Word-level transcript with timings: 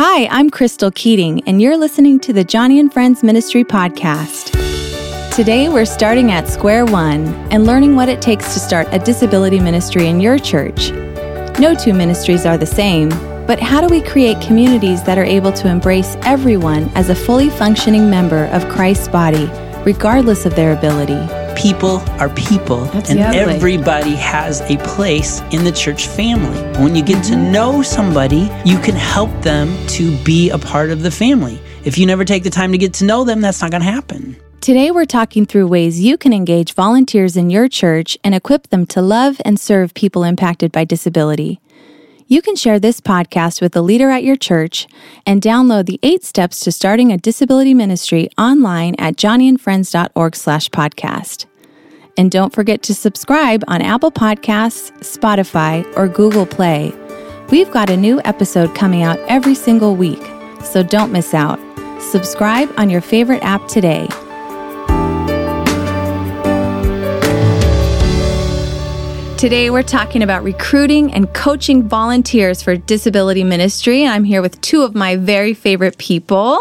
Hi, 0.00 0.28
I'm 0.28 0.48
Crystal 0.48 0.92
Keating, 0.92 1.42
and 1.48 1.60
you're 1.60 1.76
listening 1.76 2.20
to 2.20 2.32
the 2.32 2.44
Joni 2.44 2.78
and 2.78 2.92
Friends 2.92 3.24
Ministry 3.24 3.64
Podcast. 3.64 4.52
Today, 5.34 5.68
we're 5.68 5.86
starting 5.86 6.30
at 6.30 6.46
square 6.46 6.84
one 6.84 7.26
and 7.50 7.66
learning 7.66 7.96
what 7.96 8.08
it 8.08 8.22
takes 8.22 8.54
to 8.54 8.60
start 8.60 8.86
a 8.92 9.00
disability 9.00 9.58
ministry 9.58 10.06
in 10.06 10.20
your 10.20 10.38
church. 10.38 10.92
No 11.58 11.74
two 11.74 11.92
ministries 11.92 12.46
are 12.46 12.56
the 12.56 12.64
same, 12.64 13.08
but 13.44 13.58
how 13.58 13.80
do 13.80 13.88
we 13.88 14.00
create 14.00 14.40
communities 14.40 15.02
that 15.02 15.18
are 15.18 15.24
able 15.24 15.50
to 15.54 15.66
embrace 15.66 16.16
everyone 16.22 16.84
as 16.94 17.10
a 17.10 17.14
fully 17.16 17.50
functioning 17.50 18.08
member 18.08 18.44
of 18.52 18.68
Christ's 18.68 19.08
body, 19.08 19.50
regardless 19.84 20.46
of 20.46 20.54
their 20.54 20.78
ability? 20.78 21.47
People 21.58 21.98
are 22.20 22.28
people 22.30 22.84
That's 22.86 23.10
and 23.10 23.18
everybody 23.18 24.14
has 24.14 24.60
a 24.70 24.76
place 24.78 25.40
in 25.50 25.64
the 25.64 25.72
church 25.72 26.06
family. 26.06 26.56
When 26.82 26.94
you 26.94 27.02
get 27.02 27.24
to 27.24 27.32
Mm-hmm. 27.32 27.52
know 27.52 27.82
somebody, 27.82 28.48
you 28.64 28.78
can 28.78 28.94
help 28.94 29.30
them 29.42 29.74
to 29.88 30.16
be 30.24 30.50
a 30.50 30.58
part 30.58 30.90
of 30.90 31.02
the 31.02 31.10
family. 31.10 31.60
If 31.84 31.98
you 31.98 32.06
never 32.06 32.24
take 32.24 32.42
the 32.44 32.50
time 32.50 32.70
to 32.72 32.78
get 32.78 32.94
to 32.94 33.04
know 33.04 33.24
them, 33.24 33.40
that's 33.40 33.60
not 33.60 33.70
going 33.72 33.82
to 33.82 33.90
happen. 33.90 34.36
Today, 34.60 34.90
we're 34.90 35.04
talking 35.04 35.46
through 35.46 35.66
ways 35.66 36.00
you 36.00 36.16
can 36.16 36.32
engage 36.32 36.74
volunteers 36.74 37.36
in 37.36 37.50
your 37.50 37.68
church 37.68 38.16
and 38.22 38.34
equip 38.34 38.68
them 38.68 38.86
to 38.86 39.02
love 39.02 39.40
and 39.44 39.58
serve 39.58 39.94
people 39.94 40.22
impacted 40.24 40.70
by 40.72 40.84
disability. 40.84 41.60
You 42.26 42.42
can 42.42 42.56
share 42.56 42.78
this 42.78 43.00
podcast 43.00 43.60
with 43.62 43.74
a 43.74 43.80
leader 43.80 44.10
at 44.10 44.22
your 44.22 44.36
church 44.36 44.86
and 45.24 45.40
download 45.40 45.86
the 45.86 45.98
eight 46.02 46.22
steps 46.24 46.60
to 46.60 46.70
starting 46.70 47.10
a 47.10 47.16
disability 47.16 47.72
ministry 47.72 48.28
online 48.36 48.94
at 48.98 49.16
joniandfriends.org 49.16 50.36
slash 50.36 50.68
podcast. 50.68 51.46
And 52.18 52.30
don't 52.30 52.52
forget 52.52 52.82
to 52.82 52.94
subscribe 52.94 53.64
on 53.68 53.80
Apple 53.80 54.10
Podcasts, 54.10 54.92
Spotify, 54.98 55.86
or 55.96 56.08
Google 56.08 56.44
Play. 56.44 56.92
We've 57.50 57.70
got 57.70 57.88
a 57.88 57.96
new 57.96 58.20
episode 58.24 58.74
coming 58.74 59.02
out 59.02 59.18
every 59.20 59.54
single 59.54 59.96
week, 59.96 60.22
so 60.62 60.82
don't 60.82 61.12
miss 61.12 61.32
out. 61.32 61.58
Subscribe 62.02 62.70
on 62.76 62.90
your 62.90 63.00
favorite 63.00 63.42
app 63.42 63.66
today. 63.68 64.08
Today, 69.38 69.70
we're 69.70 69.84
talking 69.84 70.24
about 70.24 70.42
recruiting 70.42 71.14
and 71.14 71.32
coaching 71.32 71.88
volunteers 71.88 72.60
for 72.60 72.76
disability 72.76 73.44
ministry. 73.44 74.02
And 74.02 74.12
I'm 74.12 74.24
here 74.24 74.42
with 74.42 74.60
two 74.62 74.82
of 74.82 74.96
my 74.96 75.14
very 75.14 75.54
favorite 75.54 75.96
people. 75.96 76.58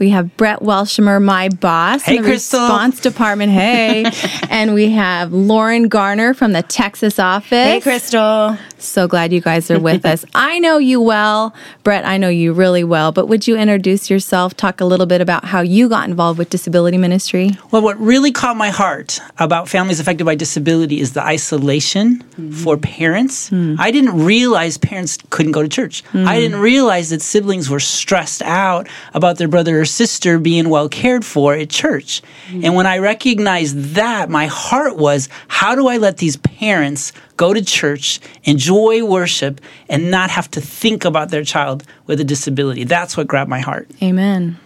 We 0.00 0.10
have 0.10 0.36
Brett 0.36 0.58
Welshamer, 0.58 1.22
my 1.22 1.48
boss 1.48 2.02
Hey, 2.02 2.16
in 2.16 2.22
the 2.24 2.28
Crystal. 2.30 2.58
response 2.60 2.98
department. 3.00 3.52
Hey. 3.52 4.10
and 4.50 4.74
we 4.74 4.90
have 4.90 5.32
Lauren 5.32 5.86
Garner 5.86 6.34
from 6.34 6.50
the 6.54 6.64
Texas 6.64 7.20
office. 7.20 7.50
Hey, 7.50 7.80
Crystal. 7.80 8.58
So 8.78 9.06
glad 9.06 9.32
you 9.32 9.40
guys 9.40 9.70
are 9.70 9.78
with 9.78 10.04
us. 10.12 10.24
I 10.34 10.58
know 10.58 10.78
you 10.78 11.00
well. 11.00 11.54
Brett, 11.84 12.04
I 12.04 12.16
know 12.16 12.28
you 12.28 12.52
really 12.52 12.82
well. 12.82 13.12
But 13.12 13.28
would 13.28 13.46
you 13.46 13.56
introduce 13.56 14.10
yourself, 14.10 14.56
talk 14.56 14.80
a 14.80 14.84
little 14.84 15.06
bit 15.06 15.20
about 15.20 15.44
how 15.44 15.60
you 15.60 15.88
got 15.88 16.08
involved 16.08 16.40
with 16.40 16.50
disability 16.50 16.98
ministry? 16.98 17.52
Well, 17.70 17.82
what 17.82 17.96
really 18.00 18.32
caught 18.32 18.56
my 18.56 18.70
heart 18.70 19.20
about 19.38 19.68
families 19.68 20.00
affected 20.00 20.24
by 20.24 20.34
disability 20.34 20.98
is 20.98 21.12
the 21.12 21.22
isolation 21.22 22.07
for 22.16 22.76
mm. 22.76 22.82
parents. 22.82 23.50
Mm. 23.50 23.76
I 23.78 23.90
didn't 23.90 24.24
realize 24.24 24.78
parents 24.78 25.18
couldn't 25.30 25.52
go 25.52 25.62
to 25.62 25.68
church. 25.68 26.04
Mm. 26.12 26.26
I 26.26 26.38
didn't 26.38 26.60
realize 26.60 27.10
that 27.10 27.22
siblings 27.22 27.68
were 27.70 27.80
stressed 27.80 28.42
out 28.42 28.88
about 29.14 29.38
their 29.38 29.48
brother 29.48 29.80
or 29.80 29.84
sister 29.84 30.38
being 30.38 30.68
well 30.68 30.88
cared 30.88 31.24
for 31.24 31.54
at 31.54 31.70
church. 31.70 32.22
And 32.50 32.74
when 32.74 32.86
I 32.86 32.98
recognized 32.98 33.94
that, 33.94 34.30
my 34.30 34.46
heart 34.46 34.96
was 34.96 35.28
how 35.48 35.74
do 35.74 35.88
I 35.88 35.98
let 35.98 36.18
these 36.18 36.36
parents 36.36 37.12
go 37.36 37.52
to 37.52 37.62
church, 37.64 38.20
enjoy 38.44 39.04
worship, 39.04 39.60
and 39.88 40.10
not 40.10 40.30
have 40.30 40.50
to 40.52 40.60
think 40.60 41.04
about 41.04 41.30
their 41.30 41.44
child 41.44 41.84
with 42.06 42.20
a 42.20 42.24
disability? 42.24 42.84
That's 42.84 43.16
what 43.16 43.26
grabbed 43.26 43.50
my 43.50 43.60
heart. 43.60 43.88
Amen. 44.02 44.58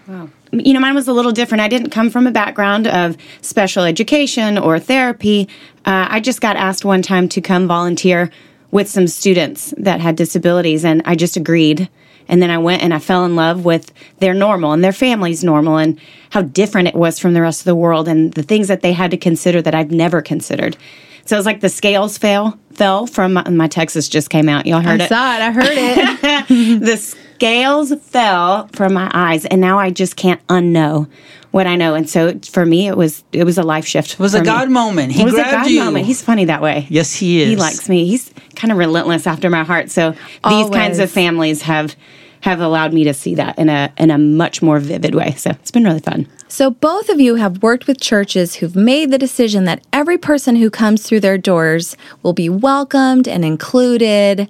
You 0.52 0.74
know, 0.74 0.80
mine 0.80 0.94
was 0.94 1.08
a 1.08 1.12
little 1.12 1.32
different. 1.32 1.62
I 1.62 1.68
didn't 1.68 1.90
come 1.90 2.10
from 2.10 2.26
a 2.26 2.30
background 2.30 2.86
of 2.86 3.16
special 3.40 3.84
education 3.84 4.58
or 4.58 4.78
therapy. 4.78 5.48
Uh, 5.84 6.06
I 6.10 6.20
just 6.20 6.40
got 6.40 6.56
asked 6.56 6.84
one 6.84 7.02
time 7.02 7.28
to 7.30 7.40
come 7.40 7.66
volunteer 7.66 8.30
with 8.70 8.88
some 8.88 9.06
students 9.06 9.72
that 9.78 10.00
had 10.00 10.16
disabilities, 10.16 10.84
and 10.84 11.02
I 11.04 11.14
just 11.14 11.36
agreed. 11.36 11.88
And 12.28 12.40
then 12.40 12.50
I 12.50 12.58
went 12.58 12.82
and 12.82 12.94
I 12.94 12.98
fell 12.98 13.24
in 13.24 13.34
love 13.36 13.64
with 13.64 13.92
their 14.18 14.34
normal 14.34 14.72
and 14.72 14.82
their 14.82 14.92
family's 14.92 15.42
normal 15.42 15.76
and 15.76 16.00
how 16.30 16.42
different 16.42 16.88
it 16.88 16.94
was 16.94 17.18
from 17.18 17.34
the 17.34 17.42
rest 17.42 17.60
of 17.60 17.64
the 17.64 17.74
world 17.74 18.08
and 18.08 18.32
the 18.34 18.42
things 18.42 18.68
that 18.68 18.80
they 18.80 18.92
had 18.92 19.10
to 19.10 19.16
consider 19.16 19.60
that 19.62 19.74
I've 19.74 19.90
never 19.90 20.22
considered. 20.22 20.76
So 21.24 21.36
it 21.36 21.38
was 21.38 21.46
like 21.46 21.60
the 21.60 21.68
scales 21.68 22.18
fell 22.18 22.58
fell 22.72 23.06
from 23.06 23.34
my, 23.34 23.48
my 23.50 23.68
Texas 23.68 24.08
just 24.08 24.30
came 24.30 24.48
out. 24.48 24.66
Y'all 24.66 24.80
heard 24.80 25.00
I 25.00 25.04
it 25.04 25.08
saw 25.08 25.36
it. 25.36 25.40
I 25.40 25.52
heard 25.52 25.64
it. 25.66 26.80
the 26.80 27.16
scales 27.42 27.92
fell 28.02 28.68
from 28.68 28.92
my 28.92 29.10
eyes 29.12 29.44
and 29.46 29.60
now 29.60 29.76
i 29.76 29.90
just 29.90 30.14
can't 30.14 30.44
unknow 30.46 31.08
what 31.50 31.66
i 31.66 31.76
know. 31.76 31.94
And 31.94 32.08
so 32.08 32.38
for 32.50 32.64
me 32.64 32.86
it 32.86 32.96
was 32.96 33.24
it 33.32 33.44
was 33.44 33.58
a 33.58 33.62
life 33.62 33.84
shift 33.84 34.14
It 34.14 34.18
was 34.18 34.34
a 34.34 34.42
God 34.42 34.70
moment. 34.70 35.12
He 35.12 35.20
it 35.20 35.24
was 35.24 35.34
a 35.34 35.42
god 35.42 35.66
you. 35.66 35.84
moment. 35.84 36.06
He's 36.06 36.22
funny 36.22 36.46
that 36.46 36.62
way. 36.62 36.86
Yes, 36.88 37.14
he 37.14 37.42
is. 37.42 37.48
he 37.48 37.56
likes 37.56 37.88
me. 37.90 38.06
He's 38.06 38.32
kind 38.56 38.72
of 38.72 38.78
relentless 38.78 39.26
after 39.26 39.50
my 39.50 39.62
heart. 39.62 39.90
So 39.90 40.12
these 40.48 40.70
kinds 40.70 40.98
of 40.98 41.10
families 41.10 41.62
have 41.62 41.94
have 42.40 42.60
allowed 42.60 42.92
me 42.92 43.04
to 43.04 43.12
see 43.12 43.34
that 43.34 43.58
in 43.58 43.68
a 43.68 43.92
in 43.98 44.10
a 44.10 44.18
much 44.18 44.62
more 44.62 44.78
vivid 44.78 45.14
way. 45.14 45.32
So 45.32 45.50
it's 45.50 45.70
been 45.70 45.84
really 45.84 46.00
fun. 46.00 46.26
So, 46.52 46.70
both 46.70 47.08
of 47.08 47.18
you 47.18 47.36
have 47.36 47.62
worked 47.62 47.86
with 47.86 47.98
churches 47.98 48.56
who've 48.56 48.76
made 48.76 49.10
the 49.10 49.16
decision 49.16 49.64
that 49.64 49.82
every 49.90 50.18
person 50.18 50.56
who 50.56 50.68
comes 50.68 51.02
through 51.02 51.20
their 51.20 51.38
doors 51.38 51.96
will 52.22 52.34
be 52.34 52.50
welcomed 52.50 53.26
and 53.26 53.42
included. 53.42 54.48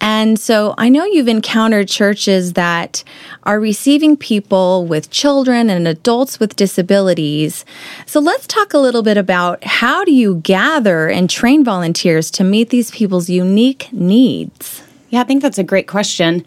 And 0.00 0.38
so, 0.38 0.74
I 0.78 0.88
know 0.88 1.04
you've 1.04 1.28
encountered 1.28 1.88
churches 1.88 2.52
that 2.52 3.02
are 3.42 3.58
receiving 3.58 4.16
people 4.16 4.86
with 4.86 5.10
children 5.10 5.68
and 5.70 5.88
adults 5.88 6.38
with 6.38 6.54
disabilities. 6.54 7.64
So, 8.06 8.20
let's 8.20 8.46
talk 8.46 8.72
a 8.72 8.78
little 8.78 9.02
bit 9.02 9.16
about 9.16 9.64
how 9.64 10.04
do 10.04 10.12
you 10.12 10.36
gather 10.36 11.08
and 11.08 11.28
train 11.28 11.64
volunteers 11.64 12.30
to 12.32 12.44
meet 12.44 12.70
these 12.70 12.90
people's 12.92 13.28
unique 13.28 13.88
needs? 13.92 14.82
Yeah, 15.10 15.20
I 15.20 15.24
think 15.24 15.42
that's 15.42 15.58
a 15.58 15.64
great 15.64 15.88
question. 15.88 16.44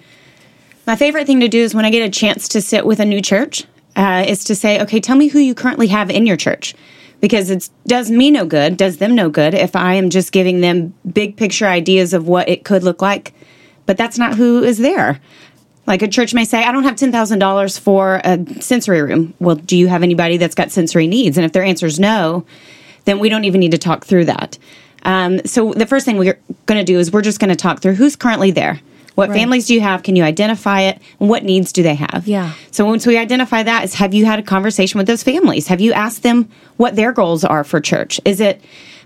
My 0.87 0.95
favorite 0.95 1.27
thing 1.27 1.41
to 1.41 1.47
do 1.47 1.59
is 1.59 1.75
when 1.75 1.85
I 1.85 1.89
get 1.89 2.07
a 2.07 2.09
chance 2.09 2.47
to 2.49 2.61
sit 2.61 2.85
with 2.85 2.99
a 2.99 3.05
new 3.05 3.21
church, 3.21 3.65
uh, 3.95 4.23
is 4.27 4.43
to 4.45 4.55
say, 4.55 4.81
okay, 4.81 4.99
tell 4.99 5.15
me 5.15 5.27
who 5.27 5.39
you 5.39 5.53
currently 5.53 5.87
have 5.87 6.09
in 6.09 6.25
your 6.25 6.37
church. 6.37 6.73
Because 7.21 7.49
it 7.49 7.69
does 7.87 8.11
me 8.11 8.31
no 8.31 8.45
good, 8.45 8.77
does 8.77 8.97
them 8.97 9.15
no 9.15 9.29
good 9.29 9.53
if 9.53 9.75
I 9.75 9.93
am 9.93 10.09
just 10.09 10.31
giving 10.31 10.61
them 10.61 10.93
big 11.13 11.37
picture 11.37 11.67
ideas 11.67 12.13
of 12.13 12.27
what 12.27 12.49
it 12.49 12.65
could 12.65 12.83
look 12.83 13.01
like, 13.01 13.33
but 13.85 13.95
that's 13.95 14.17
not 14.17 14.35
who 14.35 14.63
is 14.63 14.79
there. 14.79 15.21
Like 15.87 16.01
a 16.01 16.07
church 16.07 16.33
may 16.33 16.45
say, 16.45 16.63
I 16.63 16.71
don't 16.71 16.83
have 16.83 16.95
$10,000 16.95 17.79
for 17.79 18.21
a 18.23 18.61
sensory 18.61 19.01
room. 19.01 19.33
Well, 19.39 19.55
do 19.55 19.77
you 19.77 19.87
have 19.87 20.03
anybody 20.03 20.37
that's 20.37 20.55
got 20.55 20.71
sensory 20.71 21.07
needs? 21.07 21.37
And 21.37 21.45
if 21.45 21.53
their 21.53 21.63
answer 21.63 21.85
is 21.85 21.99
no, 21.99 22.45
then 23.05 23.19
we 23.19 23.29
don't 23.29 23.45
even 23.45 23.59
need 23.59 23.71
to 23.71 23.77
talk 23.77 24.05
through 24.05 24.25
that. 24.25 24.57
Um, 25.03 25.41
so 25.45 25.73
the 25.73 25.87
first 25.87 26.05
thing 26.05 26.17
we're 26.17 26.39
going 26.65 26.79
to 26.79 26.83
do 26.83 26.99
is 26.99 27.11
we're 27.11 27.21
just 27.21 27.39
going 27.39 27.49
to 27.49 27.55
talk 27.55 27.81
through 27.81 27.95
who's 27.95 28.15
currently 28.15 28.51
there. 28.51 28.79
What 29.15 29.29
families 29.29 29.67
do 29.67 29.73
you 29.73 29.81
have? 29.81 30.03
Can 30.03 30.15
you 30.15 30.23
identify 30.23 30.81
it? 30.81 31.01
And 31.19 31.29
what 31.29 31.43
needs 31.43 31.71
do 31.71 31.83
they 31.83 31.95
have? 31.95 32.23
Yeah. 32.27 32.53
So 32.71 32.85
once 32.85 33.05
we 33.05 33.17
identify 33.17 33.63
that, 33.63 33.83
is 33.83 33.93
have 33.95 34.13
you 34.13 34.25
had 34.25 34.39
a 34.39 34.43
conversation 34.43 34.97
with 34.97 35.07
those 35.07 35.23
families? 35.23 35.67
Have 35.67 35.81
you 35.81 35.93
asked 35.93 36.23
them 36.23 36.49
what 36.77 36.95
their 36.95 37.11
goals 37.11 37.43
are 37.43 37.63
for 37.63 37.79
church? 37.79 38.19
Is 38.25 38.39
it, 38.39 38.61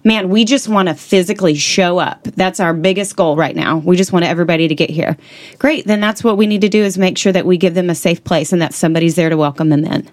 man, 0.05 0.29
we 0.29 0.45
just 0.45 0.69
want 0.69 0.87
to 0.87 0.93
physically 0.93 1.55
show 1.55 1.97
up. 1.97 2.23
That's 2.23 2.59
our 2.59 2.73
biggest 2.73 3.15
goal 3.15 3.35
right 3.35 3.55
now. 3.55 3.79
We 3.79 3.97
just 3.97 4.13
want 4.13 4.23
everybody 4.23 4.67
to 4.67 4.75
get 4.75 4.91
here. 4.91 5.17
Great. 5.57 5.85
Then 5.85 5.99
that's 5.99 6.23
what 6.23 6.37
we 6.37 6.45
need 6.47 6.61
to 6.61 6.69
do 6.69 6.83
is 6.83 6.97
make 6.97 7.17
sure 7.17 7.33
that 7.33 7.45
we 7.45 7.57
give 7.57 7.73
them 7.73 7.89
a 7.89 7.95
safe 7.95 8.23
place 8.23 8.53
and 8.53 8.61
that 8.61 8.73
somebody's 8.73 9.15
there 9.15 9.29
to 9.29 9.35
welcome 9.35 9.69
them 9.69 9.83
in. 9.83 10.07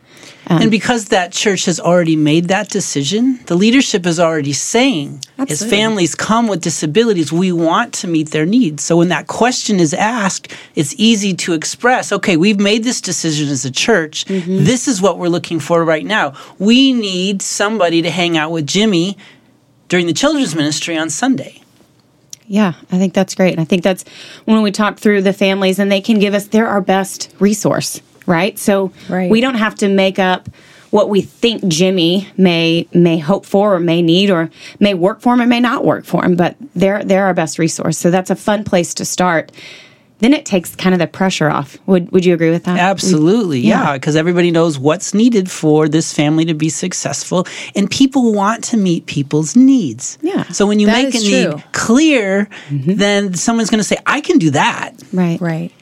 And 0.47 0.71
because 0.71 1.07
that 1.07 1.33
church 1.33 1.65
has 1.67 1.81
already 1.81 2.17
made 2.17 2.49
that 2.49 2.69
decision, 2.69 3.41
the 3.47 3.55
leadership 3.55 4.05
is 4.07 4.19
already 4.19 4.53
saying, 4.53 5.23
as 5.39 5.65
families 5.65 6.15
come 6.15 6.47
with 6.47 6.61
disabilities, 6.61 7.33
we 7.33 7.53
want 7.53 7.95
to 7.95 8.09
meet 8.09 8.33
their 8.33 8.45
needs. 8.45 8.83
So 8.83 8.97
when 8.97 9.09
that 9.09 9.29
question 9.29 9.81
is 9.81 9.95
asked, 9.95 10.53
it's 10.75 10.95
easy 10.99 11.33
to 11.35 11.55
express, 11.55 12.13
okay, 12.13 12.37
we've 12.37 12.61
made 12.61 12.85
this 12.85 13.01
decision 13.01 13.49
as 13.49 13.65
a 13.65 13.71
church. 13.71 14.27
Mm-hmm. 14.27 14.65
This 14.65 14.89
is 14.89 15.01
what 15.01 15.19
we're 15.19 15.29
looking 15.29 15.61
for 15.61 15.85
right 15.85 16.05
now. 16.05 16.35
We 16.59 16.93
need 16.93 17.41
somebody 17.41 18.03
to 18.03 18.11
hang 18.11 18.37
out 18.37 18.51
with 18.51 18.67
Jimmy 18.67 19.17
during 19.93 20.07
the 20.07 20.13
children's 20.15 20.55
ministry 20.55 20.97
on 20.97 21.11
Sunday. 21.11 21.61
Yeah, 22.47 22.73
I 22.91 22.97
think 22.97 23.13
that's 23.13 23.35
great. 23.35 23.53
And 23.53 23.61
I 23.61 23.65
think 23.67 23.83
that's 23.83 24.07
when 24.47 24.63
we 24.63 24.73
talk 24.73 24.99
through 24.99 25.21
the 25.21 25.35
families 25.35 25.79
and 25.79 25.93
they 25.93 26.01
can 26.01 26.19
give 26.19 26.33
us, 26.33 26.47
they're 26.47 26.67
our 26.67 26.81
best 26.81 27.31
resource, 27.39 28.01
right? 28.25 28.59
So 28.59 28.91
Right. 29.11 29.31
we 29.31 29.43
don't 29.43 29.57
have 29.57 29.75
to 29.77 29.89
make 29.89 30.19
up 30.19 30.49
what 30.93 31.11
we 31.11 31.21
think 31.21 31.67
Jimmy 31.69 32.27
may 32.39 32.89
may 32.95 33.19
hope 33.19 33.45
for 33.45 33.75
or 33.75 33.81
may 33.81 34.01
need 34.01 34.31
or 34.31 34.49
may 34.81 34.95
work 34.95 35.21
for 35.21 35.35
him 35.35 35.43
or 35.43 35.47
may 35.47 35.61
not 35.61 35.85
work 35.85 36.07
for 36.07 36.25
him, 36.25 36.37
but 36.37 36.57
they're 36.75 37.05
they're 37.05 37.27
our 37.27 37.35
best 37.35 37.59
resource. 37.59 37.99
So 37.99 38.11
that's 38.11 38.31
a 38.31 38.37
fun 38.37 38.65
place 38.65 38.95
to 38.95 39.05
start. 39.05 39.53
Then 40.23 40.35
it 40.35 40.47
takes 40.47 40.77
kind 40.77 40.95
of 40.95 41.01
the 41.01 41.09
pressure 41.09 41.51
off. 41.51 41.77
Would 41.87 42.13
would 42.13 42.25
you 42.25 42.33
agree 42.33 42.51
with 42.51 42.63
that? 42.65 42.79
Absolutely, 42.79 43.59
yeah, 43.59 43.95
because 43.95 44.15
everybody 44.15 44.53
knows 44.53 44.79
what's 44.79 45.15
needed 45.15 45.51
for 45.51 45.89
this 45.89 46.15
family 46.15 46.45
to 46.45 46.55
be 46.55 46.69
successful, 46.69 47.45
and 47.75 47.91
people 47.91 48.33
want 48.33 48.63
to 48.65 48.77
meet 48.77 49.07
people's 49.07 49.57
needs. 49.57 50.19
Yeah. 50.23 50.45
So 50.53 50.65
when 50.65 50.79
you 50.79 50.87
That 50.87 51.03
make 51.07 51.15
a 51.15 51.19
is 51.19 51.25
need 51.25 51.51
true. 51.51 51.63
clear, 51.73 52.49
mm-hmm. 52.69 52.95
then 52.95 53.35
someone's 53.35 53.69
going 53.69 53.81
to 53.81 53.85
say, 53.85 53.97
"I 54.07 54.21
can 54.21 54.39
do 54.39 54.51
that." 54.51 54.93
Right. 55.13 55.41
Right. 55.41 55.73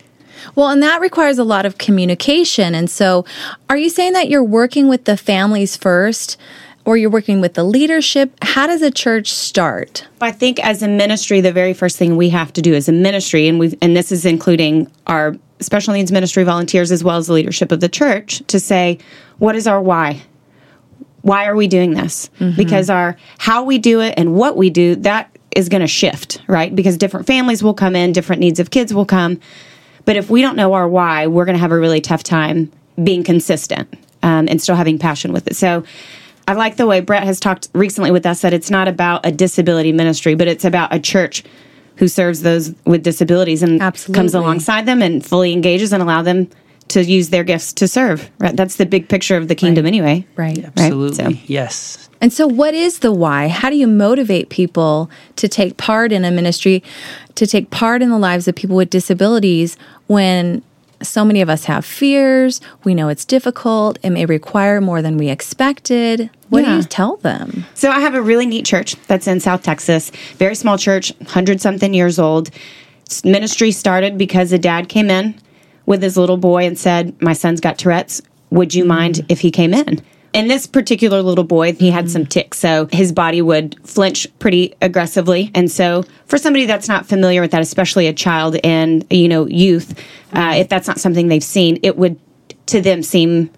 Well, 0.54 0.70
and 0.70 0.82
that 0.82 1.02
requires 1.02 1.38
a 1.38 1.44
lot 1.44 1.66
of 1.66 1.76
communication. 1.76 2.74
And 2.74 2.88
so, 2.88 3.26
are 3.68 3.76
you 3.76 3.90
saying 3.90 4.14
that 4.14 4.30
you're 4.30 4.42
working 4.42 4.88
with 4.88 5.04
the 5.04 5.18
families 5.18 5.76
first? 5.76 6.38
Or 6.84 6.96
you're 6.96 7.10
working 7.10 7.40
with 7.40 7.54
the 7.54 7.64
leadership. 7.64 8.32
How 8.42 8.66
does 8.66 8.82
a 8.82 8.90
church 8.90 9.30
start? 9.32 10.06
I 10.20 10.32
think 10.32 10.58
as 10.60 10.82
a 10.82 10.88
ministry, 10.88 11.40
the 11.40 11.52
very 11.52 11.74
first 11.74 11.96
thing 11.96 12.16
we 12.16 12.30
have 12.30 12.52
to 12.54 12.62
do 12.62 12.74
as 12.74 12.88
a 12.88 12.92
ministry, 12.92 13.48
and 13.48 13.58
we 13.58 13.76
and 13.82 13.96
this 13.96 14.10
is 14.10 14.24
including 14.24 14.90
our 15.06 15.36
special 15.60 15.92
needs 15.92 16.10
ministry 16.10 16.42
volunteers 16.42 16.90
as 16.90 17.04
well 17.04 17.18
as 17.18 17.26
the 17.26 17.34
leadership 17.34 17.70
of 17.70 17.80
the 17.80 17.88
church, 17.88 18.42
to 18.46 18.58
say, 18.58 18.98
what 19.38 19.54
is 19.54 19.66
our 19.66 19.80
why? 19.80 20.22
Why 21.22 21.46
are 21.46 21.54
we 21.54 21.68
doing 21.68 21.92
this? 21.92 22.30
Mm-hmm. 22.40 22.56
Because 22.56 22.88
our 22.88 23.16
how 23.38 23.62
we 23.64 23.78
do 23.78 24.00
it 24.00 24.14
and 24.16 24.34
what 24.34 24.56
we 24.56 24.70
do, 24.70 24.96
that 24.96 25.30
is 25.54 25.68
going 25.68 25.82
to 25.82 25.86
shift, 25.86 26.40
right? 26.46 26.74
Because 26.74 26.96
different 26.96 27.26
families 27.26 27.62
will 27.62 27.74
come 27.74 27.94
in, 27.94 28.12
different 28.12 28.40
needs 28.40 28.58
of 28.58 28.70
kids 28.70 28.94
will 28.94 29.04
come. 29.04 29.38
But 30.06 30.16
if 30.16 30.30
we 30.30 30.40
don't 30.40 30.56
know 30.56 30.72
our 30.72 30.88
why, 30.88 31.26
we're 31.26 31.44
going 31.44 31.56
to 31.56 31.60
have 31.60 31.72
a 31.72 31.78
really 31.78 32.00
tough 32.00 32.22
time 32.22 32.72
being 33.02 33.22
consistent 33.22 33.92
um, 34.22 34.48
and 34.48 34.62
still 34.62 34.76
having 34.76 34.98
passion 34.98 35.32
with 35.32 35.46
it. 35.46 35.56
So 35.56 35.84
I 36.50 36.54
like 36.54 36.74
the 36.74 36.86
way 36.86 37.00
Brett 37.00 37.22
has 37.22 37.38
talked 37.38 37.68
recently 37.74 38.10
with 38.10 38.26
us 38.26 38.40
that 38.40 38.52
it's 38.52 38.72
not 38.72 38.88
about 38.88 39.24
a 39.24 39.30
disability 39.30 39.92
ministry, 39.92 40.34
but 40.34 40.48
it's 40.48 40.64
about 40.64 40.92
a 40.92 40.98
church 40.98 41.44
who 41.94 42.08
serves 42.08 42.42
those 42.42 42.74
with 42.84 43.04
disabilities 43.04 43.62
and 43.62 43.80
Absolutely. 43.80 44.18
comes 44.18 44.34
alongside 44.34 44.84
them 44.84 45.00
and 45.00 45.24
fully 45.24 45.52
engages 45.52 45.92
and 45.92 46.02
allow 46.02 46.22
them 46.22 46.48
to 46.88 47.04
use 47.04 47.28
their 47.28 47.44
gifts 47.44 47.72
to 47.74 47.86
serve. 47.86 48.28
Right? 48.40 48.56
That's 48.56 48.74
the 48.76 48.86
big 48.86 49.08
picture 49.08 49.36
of 49.36 49.46
the 49.46 49.54
kingdom, 49.54 49.84
right. 49.84 49.88
anyway. 49.90 50.26
Right. 50.34 50.64
Absolutely. 50.64 51.24
Right? 51.24 51.36
So. 51.36 51.40
Yes. 51.46 52.08
And 52.20 52.32
so, 52.32 52.48
what 52.48 52.74
is 52.74 52.98
the 52.98 53.12
why? 53.12 53.46
How 53.46 53.70
do 53.70 53.76
you 53.76 53.86
motivate 53.86 54.50
people 54.50 55.08
to 55.36 55.46
take 55.46 55.76
part 55.76 56.10
in 56.10 56.24
a 56.24 56.32
ministry, 56.32 56.82
to 57.36 57.46
take 57.46 57.70
part 57.70 58.02
in 58.02 58.10
the 58.10 58.18
lives 58.18 58.48
of 58.48 58.56
people 58.56 58.74
with 58.74 58.90
disabilities 58.90 59.76
when 60.08 60.64
so 61.02 61.24
many 61.24 61.40
of 61.40 61.48
us 61.48 61.64
have 61.64 61.84
fears. 61.84 62.60
We 62.84 62.94
know 62.94 63.08
it's 63.08 63.24
difficult. 63.24 63.98
It 64.02 64.10
may 64.10 64.26
require 64.26 64.80
more 64.80 65.02
than 65.02 65.16
we 65.16 65.28
expected. 65.28 66.30
What 66.48 66.64
yeah. 66.64 66.70
do 66.70 66.76
you 66.76 66.82
tell 66.82 67.16
them? 67.16 67.64
So, 67.74 67.90
I 67.90 68.00
have 68.00 68.14
a 68.14 68.22
really 68.22 68.46
neat 68.46 68.66
church 68.66 68.96
that's 69.06 69.26
in 69.26 69.40
South 69.40 69.62
Texas, 69.62 70.10
very 70.36 70.54
small 70.54 70.78
church, 70.78 71.12
100 71.18 71.60
something 71.60 71.94
years 71.94 72.18
old. 72.18 72.50
Ministry 73.24 73.72
started 73.72 74.18
because 74.18 74.52
a 74.52 74.58
dad 74.58 74.88
came 74.88 75.10
in 75.10 75.34
with 75.86 76.02
his 76.02 76.16
little 76.16 76.36
boy 76.36 76.64
and 76.66 76.78
said, 76.78 77.20
My 77.20 77.32
son's 77.32 77.60
got 77.60 77.78
Tourette's. 77.78 78.22
Would 78.50 78.74
you 78.74 78.84
mind 78.84 79.16
mm. 79.16 79.26
if 79.28 79.40
he 79.40 79.50
came 79.50 79.74
in? 79.74 80.00
And 80.32 80.50
this 80.50 80.66
particular 80.66 81.22
little 81.22 81.44
boy, 81.44 81.72
he 81.72 81.90
had 81.90 82.10
some 82.10 82.24
tics, 82.24 82.58
so 82.58 82.88
his 82.92 83.10
body 83.12 83.42
would 83.42 83.76
flinch 83.86 84.26
pretty 84.38 84.74
aggressively. 84.80 85.50
And 85.54 85.70
so, 85.70 86.04
for 86.26 86.38
somebody 86.38 86.66
that's 86.66 86.86
not 86.88 87.06
familiar 87.06 87.40
with 87.40 87.50
that, 87.50 87.62
especially 87.62 88.06
a 88.06 88.12
child 88.12 88.56
and 88.62 89.04
you 89.10 89.28
know 89.28 89.46
youth, 89.46 89.98
uh, 90.32 90.54
if 90.56 90.68
that's 90.68 90.86
not 90.86 91.00
something 91.00 91.28
they've 91.28 91.42
seen, 91.42 91.80
it 91.82 91.96
would 91.96 92.18
to 92.66 92.80
them 92.80 93.02
seem 93.02 93.50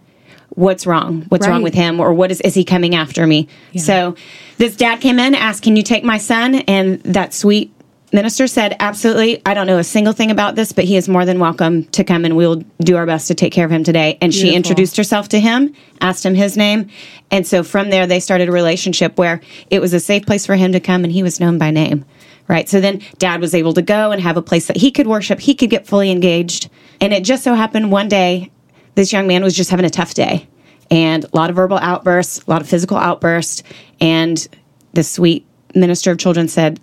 what's 0.54 0.86
wrong 0.86 1.24
what's 1.28 1.46
right. 1.46 1.52
wrong 1.52 1.62
with 1.62 1.72
him 1.72 1.98
or 1.98 2.12
what 2.12 2.30
is 2.30 2.40
is 2.42 2.54
he 2.54 2.62
coming 2.62 2.94
after 2.94 3.26
me 3.26 3.48
yeah. 3.72 3.80
so 3.80 4.14
this 4.58 4.76
dad 4.76 5.00
came 5.00 5.18
in 5.18 5.34
asked 5.34 5.62
can 5.62 5.76
you 5.76 5.82
take 5.82 6.04
my 6.04 6.18
son 6.18 6.56
and 6.56 7.02
that 7.04 7.32
sweet 7.32 7.72
minister 8.12 8.46
said, 8.46 8.76
Absolutely. 8.80 9.42
I 9.46 9.54
don't 9.54 9.66
know 9.66 9.78
a 9.78 9.84
single 9.84 10.12
thing 10.12 10.30
about 10.30 10.54
this, 10.54 10.72
but 10.72 10.84
he 10.84 10.96
is 10.96 11.08
more 11.08 11.24
than 11.24 11.38
welcome 11.38 11.84
to 11.84 12.04
come 12.04 12.24
and 12.24 12.36
we'll 12.36 12.56
do 12.80 12.96
our 12.96 13.06
best 13.06 13.28
to 13.28 13.34
take 13.34 13.52
care 13.52 13.64
of 13.64 13.72
him 13.72 13.84
today. 13.84 14.18
And 14.20 14.32
Beautiful. 14.32 14.50
she 14.50 14.54
introduced 14.56 14.96
herself 14.96 15.28
to 15.30 15.40
him, 15.40 15.74
asked 16.00 16.24
him 16.24 16.34
his 16.34 16.56
name. 16.56 16.88
And 17.30 17.46
so 17.46 17.62
from 17.62 17.90
there, 17.90 18.06
they 18.06 18.20
started 18.20 18.48
a 18.48 18.52
relationship 18.52 19.18
where 19.18 19.40
it 19.70 19.80
was 19.80 19.92
a 19.94 20.00
safe 20.00 20.26
place 20.26 20.46
for 20.46 20.56
him 20.56 20.72
to 20.72 20.80
come 20.80 21.04
and 21.04 21.12
he 21.12 21.22
was 21.22 21.40
known 21.40 21.58
by 21.58 21.70
name. 21.70 22.04
Right. 22.48 22.68
So 22.68 22.80
then 22.80 23.02
dad 23.18 23.40
was 23.40 23.54
able 23.54 23.72
to 23.74 23.82
go 23.82 24.10
and 24.10 24.20
have 24.20 24.36
a 24.36 24.42
place 24.42 24.66
that 24.66 24.76
he 24.76 24.90
could 24.90 25.06
worship, 25.06 25.40
he 25.40 25.54
could 25.54 25.70
get 25.70 25.86
fully 25.86 26.10
engaged. 26.10 26.68
And 27.00 27.12
it 27.12 27.24
just 27.24 27.44
so 27.44 27.54
happened 27.54 27.90
one 27.90 28.08
day, 28.08 28.50
this 28.94 29.12
young 29.12 29.26
man 29.26 29.42
was 29.42 29.54
just 29.54 29.70
having 29.70 29.86
a 29.86 29.90
tough 29.90 30.12
day 30.12 30.48
and 30.90 31.24
a 31.24 31.28
lot 31.32 31.48
of 31.48 31.56
verbal 31.56 31.78
outbursts, 31.78 32.42
a 32.46 32.50
lot 32.50 32.60
of 32.60 32.68
physical 32.68 32.98
outbursts. 32.98 33.62
And 34.00 34.46
the 34.92 35.02
sweet 35.02 35.46
minister 35.74 36.10
of 36.10 36.18
children 36.18 36.48
said, 36.48 36.78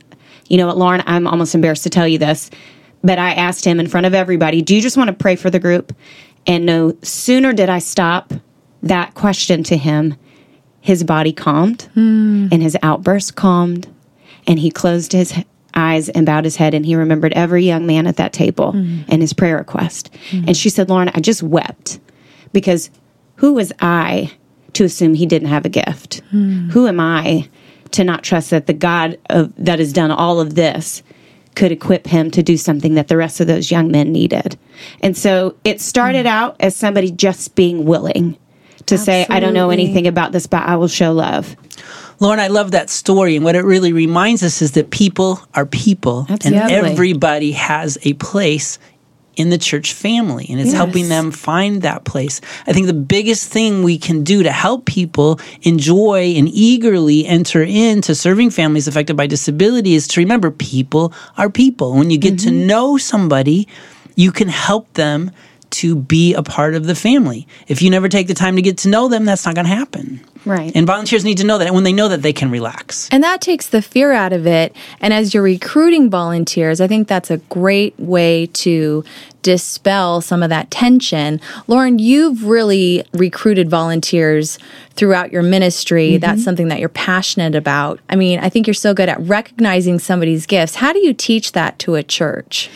you 0.49 0.57
know 0.57 0.67
what, 0.67 0.77
Lauren, 0.77 1.03
I'm 1.05 1.27
almost 1.27 1.55
embarrassed 1.55 1.83
to 1.83 1.89
tell 1.89 2.07
you 2.07 2.17
this, 2.17 2.49
but 3.03 3.17
I 3.17 3.33
asked 3.33 3.63
him 3.63 3.79
in 3.79 3.87
front 3.87 4.05
of 4.05 4.13
everybody, 4.13 4.61
do 4.61 4.75
you 4.75 4.81
just 4.81 4.97
want 4.97 5.07
to 5.07 5.13
pray 5.13 5.35
for 5.35 5.49
the 5.49 5.59
group? 5.59 5.95
And 6.45 6.65
no 6.65 6.97
sooner 7.01 7.53
did 7.53 7.69
I 7.69 7.79
stop 7.79 8.33
that 8.83 9.13
question 9.13 9.63
to 9.63 9.77
him, 9.77 10.15
his 10.81 11.03
body 11.03 11.33
calmed 11.33 11.89
mm. 11.95 12.51
and 12.51 12.63
his 12.63 12.77
outburst 12.81 13.35
calmed, 13.35 13.87
and 14.47 14.59
he 14.59 14.71
closed 14.71 15.11
his 15.11 15.33
eyes 15.75 16.09
and 16.09 16.25
bowed 16.25 16.45
his 16.45 16.55
head 16.55 16.73
and 16.73 16.85
he 16.85 16.95
remembered 16.95 17.33
every 17.33 17.63
young 17.63 17.85
man 17.85 18.07
at 18.07 18.17
that 18.17 18.33
table 18.33 18.73
mm. 18.73 19.05
and 19.07 19.21
his 19.21 19.33
prayer 19.33 19.57
request. 19.57 20.11
Mm. 20.31 20.47
And 20.47 20.57
she 20.57 20.69
said, 20.69 20.89
Lauren, 20.89 21.11
I 21.13 21.19
just 21.19 21.43
wept 21.43 21.99
because 22.51 22.89
who 23.35 23.53
was 23.53 23.71
I 23.79 24.31
to 24.73 24.83
assume 24.83 25.13
he 25.13 25.25
didn't 25.25 25.49
have 25.49 25.65
a 25.65 25.69
gift? 25.69 26.21
Mm. 26.33 26.71
Who 26.71 26.87
am 26.87 26.99
I 26.99 27.49
to 27.91 28.03
not 28.03 28.23
trust 28.23 28.49
that 28.51 28.67
the 28.67 28.73
God 28.73 29.17
of, 29.29 29.53
that 29.57 29.79
has 29.79 29.93
done 29.93 30.11
all 30.11 30.39
of 30.39 30.55
this 30.55 31.03
could 31.55 31.71
equip 31.71 32.07
him 32.07 32.31
to 32.31 32.43
do 32.43 32.57
something 32.57 32.93
that 32.93 33.07
the 33.07 33.17
rest 33.17 33.39
of 33.39 33.47
those 33.47 33.71
young 33.71 33.91
men 33.91 34.11
needed. 34.11 34.57
And 35.01 35.17
so 35.17 35.55
it 35.63 35.81
started 35.81 36.25
mm. 36.25 36.29
out 36.29 36.55
as 36.59 36.75
somebody 36.75 37.11
just 37.11 37.55
being 37.55 37.85
willing 37.85 38.37
to 38.85 38.95
Absolutely. 38.95 39.05
say, 39.05 39.27
I 39.29 39.39
don't 39.39 39.53
know 39.53 39.69
anything 39.69 40.07
about 40.07 40.31
this, 40.31 40.47
but 40.47 40.63
I 40.63 40.75
will 40.75 40.87
show 40.87 41.11
love. 41.11 41.55
Lauren, 42.19 42.39
I 42.39 42.47
love 42.47 42.71
that 42.71 42.89
story. 42.89 43.35
And 43.35 43.45
what 43.45 43.55
it 43.55 43.63
really 43.63 43.93
reminds 43.93 44.43
us 44.43 44.61
is 44.61 44.73
that 44.73 44.91
people 44.91 45.41
are 45.53 45.65
people, 45.65 46.25
Absolutely. 46.29 46.61
and 46.61 46.71
everybody 46.71 47.51
has 47.53 47.97
a 48.03 48.13
place 48.13 48.77
in 49.39 49.49
the 49.49 49.57
church 49.57 49.93
family 49.93 50.45
and 50.49 50.59
it's 50.59 50.71
yes. 50.71 50.75
helping 50.75 51.07
them 51.07 51.31
find 51.31 51.81
that 51.81 52.03
place. 52.03 52.41
I 52.67 52.73
think 52.73 52.87
the 52.87 52.93
biggest 52.93 53.51
thing 53.51 53.83
we 53.83 53.97
can 53.97 54.23
do 54.23 54.43
to 54.43 54.51
help 54.51 54.85
people 54.85 55.39
enjoy 55.61 56.33
and 56.35 56.49
eagerly 56.49 57.25
enter 57.25 57.63
into 57.63 58.13
serving 58.13 58.49
families 58.49 58.87
affected 58.87 59.15
by 59.15 59.27
disability 59.27 59.95
is 59.95 60.07
to 60.09 60.19
remember 60.19 60.51
people 60.51 61.13
are 61.37 61.49
people. 61.49 61.93
When 61.93 62.11
you 62.11 62.17
get 62.17 62.35
mm-hmm. 62.35 62.49
to 62.49 62.65
know 62.65 62.97
somebody, 62.97 63.67
you 64.15 64.33
can 64.33 64.49
help 64.49 64.93
them 64.93 65.31
to 65.71 65.95
be 65.95 66.33
a 66.33 66.43
part 66.43 66.75
of 66.75 66.85
the 66.85 66.95
family. 66.95 67.47
If 67.67 67.81
you 67.81 67.89
never 67.89 68.09
take 68.09 68.27
the 68.27 68.33
time 68.33 68.55
to 68.55 68.61
get 68.61 68.77
to 68.79 68.89
know 68.89 69.07
them, 69.07 69.25
that's 69.25 69.45
not 69.45 69.55
going 69.55 69.67
to 69.67 69.75
happen. 69.75 70.21
Right. 70.45 70.71
And 70.73 70.87
volunteers 70.87 71.25
need 71.25 71.37
to 71.39 71.43
know 71.43 71.57
that. 71.57 71.67
And 71.67 71.75
when 71.75 71.83
they 71.83 71.93
know 71.93 72.07
that, 72.07 72.21
they 72.21 72.31
can 72.31 72.49
relax. 72.49 73.09
And 73.11 73.23
that 73.23 73.41
takes 73.41 73.67
the 73.67 73.81
fear 73.81 74.13
out 74.13 74.31
of 74.31 74.47
it. 74.47 74.75
And 75.01 75.13
as 75.13 75.33
you're 75.33 75.43
recruiting 75.43 76.09
volunteers, 76.09 76.79
I 76.79 76.87
think 76.87 77.07
that's 77.07 77.29
a 77.29 77.37
great 77.37 77.99
way 77.99 78.47
to 78.47 79.03
dispel 79.41 80.21
some 80.21 80.41
of 80.41 80.49
that 80.49 80.71
tension. 80.71 81.41
Lauren, 81.67 81.99
you've 81.99 82.45
really 82.45 83.03
recruited 83.13 83.69
volunteers 83.69 84.59
throughout 84.95 85.31
your 85.31 85.43
ministry. 85.43 86.11
Mm-hmm. 86.11 86.19
That's 86.19 86.43
something 86.43 86.69
that 86.69 86.79
you're 86.79 86.89
passionate 86.89 87.55
about. 87.55 87.99
I 88.09 88.15
mean, 88.15 88.39
I 88.39 88.49
think 88.49 88.65
you're 88.65 88.73
so 88.73 88.93
good 88.93 89.09
at 89.09 89.19
recognizing 89.19 89.99
somebody's 89.99 90.45
gifts. 90.45 90.75
How 90.75 90.93
do 90.93 90.99
you 90.99 91.13
teach 91.13 91.51
that 91.51 91.79
to 91.79 91.95
a 91.95 92.03
church? 92.03 92.69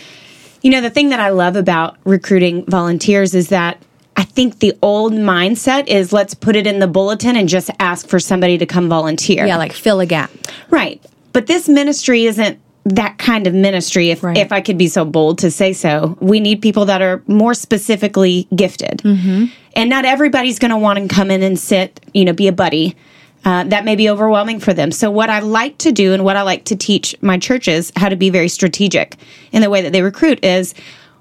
You 0.63 0.71
know, 0.71 0.81
the 0.81 0.89
thing 0.89 1.09
that 1.09 1.19
I 1.19 1.29
love 1.29 1.55
about 1.55 1.97
recruiting 2.05 2.65
volunteers 2.65 3.35
is 3.35 3.49
that 3.49 3.77
I 4.15 4.23
think 4.23 4.59
the 4.59 4.77
old 4.81 5.13
mindset 5.13 5.87
is 5.87 6.13
let's 6.13 6.33
put 6.33 6.55
it 6.55 6.65
in 6.65 6.79
the 6.79 6.87
bulletin 6.87 7.35
and 7.35 7.49
just 7.49 7.69
ask 7.79 8.07
for 8.07 8.19
somebody 8.19 8.57
to 8.57 8.65
come 8.65 8.89
volunteer. 8.89 9.45
Yeah, 9.45 9.57
like 9.57 9.73
fill 9.73 9.99
a 9.99 10.05
gap. 10.05 10.31
Right. 10.69 11.03
But 11.33 11.47
this 11.47 11.67
ministry 11.67 12.25
isn't 12.25 12.59
that 12.85 13.17
kind 13.17 13.47
of 13.47 13.53
ministry 13.53 14.09
if 14.09 14.23
right. 14.23 14.37
if 14.37 14.51
I 14.51 14.61
could 14.61 14.77
be 14.77 14.87
so 14.87 15.05
bold 15.05 15.39
to 15.39 15.51
say 15.51 15.73
so. 15.73 16.17
We 16.19 16.39
need 16.39 16.61
people 16.61 16.85
that 16.85 17.01
are 17.01 17.23
more 17.27 17.53
specifically 17.53 18.47
gifted. 18.55 18.99
Mm-hmm. 18.99 19.45
And 19.75 19.89
not 19.89 20.05
everybody's 20.05 20.59
going 20.59 20.71
to 20.71 20.77
want 20.77 20.99
to 20.99 21.13
come 21.13 21.31
in 21.31 21.41
and 21.43 21.57
sit, 21.57 21.99
you 22.13 22.25
know, 22.25 22.33
be 22.33 22.47
a 22.47 22.51
buddy. 22.51 22.95
Uh, 23.45 23.65
that 23.65 23.83
may 23.83 23.95
be 23.95 24.09
overwhelming 24.09 24.59
for 24.59 24.73
them. 24.73 24.91
So, 24.91 25.11
what 25.11 25.29
I 25.29 25.39
like 25.39 25.77
to 25.79 25.91
do 25.91 26.13
and 26.13 26.23
what 26.23 26.37
I 26.37 26.43
like 26.43 26.63
to 26.65 26.75
teach 26.75 27.15
my 27.21 27.37
churches 27.37 27.91
how 27.95 28.09
to 28.09 28.15
be 28.15 28.29
very 28.29 28.47
strategic 28.47 29.15
in 29.51 29.61
the 29.61 29.69
way 29.69 29.81
that 29.81 29.91
they 29.91 30.01
recruit 30.01 30.43
is 30.43 30.73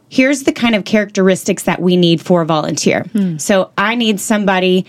here's 0.08 0.44
the 0.44 0.52
kind 0.52 0.74
of 0.74 0.84
characteristics 0.84 1.64
that 1.64 1.80
we 1.80 1.96
need 1.96 2.20
for 2.20 2.42
a 2.42 2.46
volunteer. 2.46 3.04
Hmm. 3.12 3.38
So 3.38 3.72
I 3.78 3.94
need 3.94 4.20
somebody, 4.20 4.86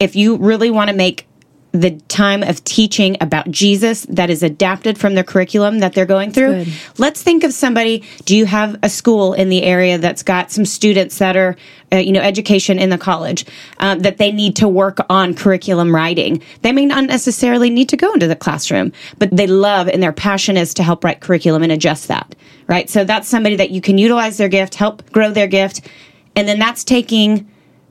if 0.00 0.16
you 0.16 0.36
really 0.36 0.70
want 0.70 0.90
to 0.90 0.96
make 0.96 1.26
the 1.74 1.90
time 2.06 2.44
of 2.44 2.62
teaching 2.62 3.16
about 3.20 3.50
Jesus 3.50 4.06
that 4.08 4.30
is 4.30 4.44
adapted 4.44 4.96
from 4.96 5.16
the 5.16 5.24
curriculum 5.24 5.80
that 5.80 5.92
they're 5.92 6.06
going 6.06 6.30
through. 6.30 6.66
Let's 6.98 7.20
think 7.20 7.42
of 7.42 7.52
somebody. 7.52 8.04
Do 8.24 8.36
you 8.36 8.46
have 8.46 8.78
a 8.84 8.88
school 8.88 9.32
in 9.32 9.48
the 9.48 9.64
area 9.64 9.98
that's 9.98 10.22
got 10.22 10.52
some 10.52 10.64
students 10.64 11.18
that 11.18 11.36
are, 11.36 11.56
uh, 11.94 11.98
you 11.98 12.12
know, 12.12 12.20
education 12.20 12.78
in 12.78 12.90
the 12.90 12.98
college 12.98 13.46
um, 13.78 14.00
that 14.00 14.18
they 14.18 14.32
need 14.32 14.56
to 14.56 14.68
work 14.68 14.98
on 15.08 15.34
curriculum 15.34 15.94
writing? 15.94 16.42
They 16.62 16.72
may 16.72 16.84
not 16.84 17.04
necessarily 17.04 17.70
need 17.70 17.88
to 17.90 17.96
go 17.96 18.12
into 18.12 18.26
the 18.26 18.36
classroom, 18.36 18.92
but 19.18 19.34
they 19.34 19.46
love 19.46 19.88
and 19.88 20.02
their 20.02 20.12
passion 20.12 20.56
is 20.56 20.74
to 20.74 20.82
help 20.82 21.04
write 21.04 21.20
curriculum 21.20 21.62
and 21.62 21.72
adjust 21.72 22.08
that, 22.08 22.34
right? 22.66 22.90
So 22.90 23.04
that's 23.04 23.28
somebody 23.28 23.56
that 23.56 23.70
you 23.70 23.80
can 23.80 23.96
utilize 23.96 24.36
their 24.36 24.48
gift, 24.48 24.74
help 24.74 25.10
grow 25.12 25.30
their 25.30 25.46
gift, 25.46 25.88
and 26.36 26.48
then 26.48 26.58
that's 26.58 26.84
taking 26.84 27.48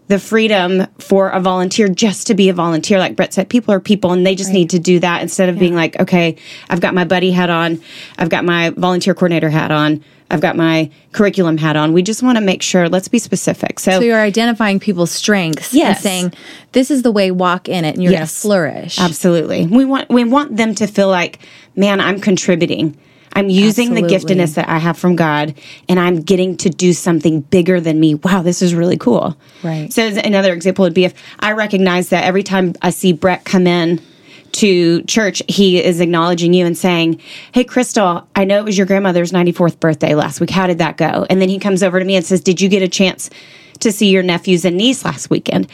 the 0.08 0.20
freedom 0.20 0.86
for 1.00 1.30
a 1.30 1.40
volunteer 1.40 1.88
just 1.88 2.28
to 2.28 2.34
be 2.34 2.50
a 2.50 2.54
volunteer. 2.54 3.00
Like 3.00 3.16
Brett 3.16 3.34
said, 3.34 3.50
people 3.50 3.74
are 3.74 3.80
people 3.80 4.12
and 4.12 4.26
they 4.26 4.36
just 4.36 4.50
right. 4.50 4.56
need 4.56 4.70
to 4.72 4.80
do 4.80 5.00
that 5.00 5.22
instead 5.22 5.50
of 5.50 5.56
yeah. 5.56 5.60
being 5.60 5.76
like, 5.76 6.00
okay, 6.00 6.36
I've 6.70 6.82
got 6.82 6.94
my 6.94 7.06
buddy 7.06 7.32
hat 7.32 7.50
on, 7.50 7.82
I've 8.18 8.30
got 8.30 8.44
my 8.44 8.72
volunteer 8.72 9.14
coordinator 9.14 9.50
hat 9.50 9.72
on. 9.72 10.04
I've 10.32 10.42
got 10.42 10.56
my 10.56 10.90
curriculum 11.12 11.58
hat 11.58 11.76
on. 11.76 11.94
We 11.94 12.02
just 12.02 12.24
want 12.24 12.38
to 12.40 12.44
make 12.44 12.64
sure, 12.64 12.90
let's 12.90 13.08
be 13.08 13.20
specific. 13.20 13.80
So, 13.80 13.92
So 13.92 14.00
you're 14.00 14.20
identifying 14.20 14.80
people's 14.80 15.12
strengths 15.12 15.74
and 15.74 15.80
Yes. 15.80 16.02
saying, 16.02 16.34
this 16.72 16.90
is 16.90 17.04
the 17.04 17.12
way, 17.12 17.30
walk 17.30 17.70
in 17.70 17.86
it, 17.86 17.94
and 17.94 18.02
you're 18.02 18.12
going 18.14 18.22
to 18.22 18.24
Yes. 18.24 18.42
flourish. 18.42 19.00
Absolutely. 19.00 19.68
We 19.68 19.86
want 19.86 20.10
we 20.10 20.24
want 20.24 20.58
them 20.58 20.74
to 20.76 20.88
feel 20.88 21.10
like, 21.10 21.38
man, 21.76 22.02
I'm 22.02 22.20
contributing. 22.20 22.98
I'm 23.34 23.50
using 23.50 23.90
Absolutely. 23.90 24.18
the 24.18 24.26
giftedness 24.26 24.56
that 24.56 24.70
I 24.70 24.78
have 24.78 24.98
from 24.98 25.16
God 25.16 25.56
and 25.90 26.00
I'm 26.00 26.22
getting 26.22 26.56
to 26.58 26.70
do 26.70 26.94
something 26.94 27.42
bigger 27.42 27.82
than 27.82 28.00
me. 28.00 28.16
Wow, 28.16 28.42
this 28.42 28.62
is 28.62 28.74
really 28.74 28.98
cool. 28.98 29.36
Right. 29.64 29.92
So 29.92 30.08
another 30.08 30.54
example 30.54 30.84
would 30.84 30.94
be 30.94 31.06
if 31.06 31.14
I 31.40 31.54
recognize 31.54 32.10
that 32.10 32.24
every 32.24 32.44
time 32.44 32.76
I 32.82 32.92
see 32.92 33.12
Brett 33.12 33.44
come 33.44 33.68
in 33.68 34.02
to 34.54 35.02
church, 35.04 35.42
he 35.48 35.84
is 35.84 36.00
acknowledging 36.00 36.54
you 36.54 36.66
and 36.66 36.78
saying, 36.78 37.20
Hey, 37.52 37.64
Crystal, 37.64 38.28
I 38.36 38.46
know 38.46 38.60
it 38.60 38.66
was 38.66 38.78
your 38.78 38.88
grandmother's 38.88 39.32
94th 39.32 39.80
birthday 39.80 40.16
last 40.16 40.40
week. 40.40 40.52
How 40.52 40.68
did 40.68 40.78
that 40.78 40.98
go? 40.98 41.26
And 41.30 41.42
then 41.42 41.50
he 41.50 41.60
comes 41.60 41.84
over 41.84 42.00
to 42.00 42.06
me 42.06 42.16
and 42.16 42.26
says, 42.26 42.40
Did 42.42 42.62
you 42.62 42.70
get 42.70 42.82
a 42.82 42.88
chance 42.88 43.30
to 43.80 43.92
see 43.92 44.10
your 44.10 44.24
nephews 44.24 44.64
and 44.64 44.78
niece 44.78 45.04
last 45.04 45.30
weekend? 45.30 45.68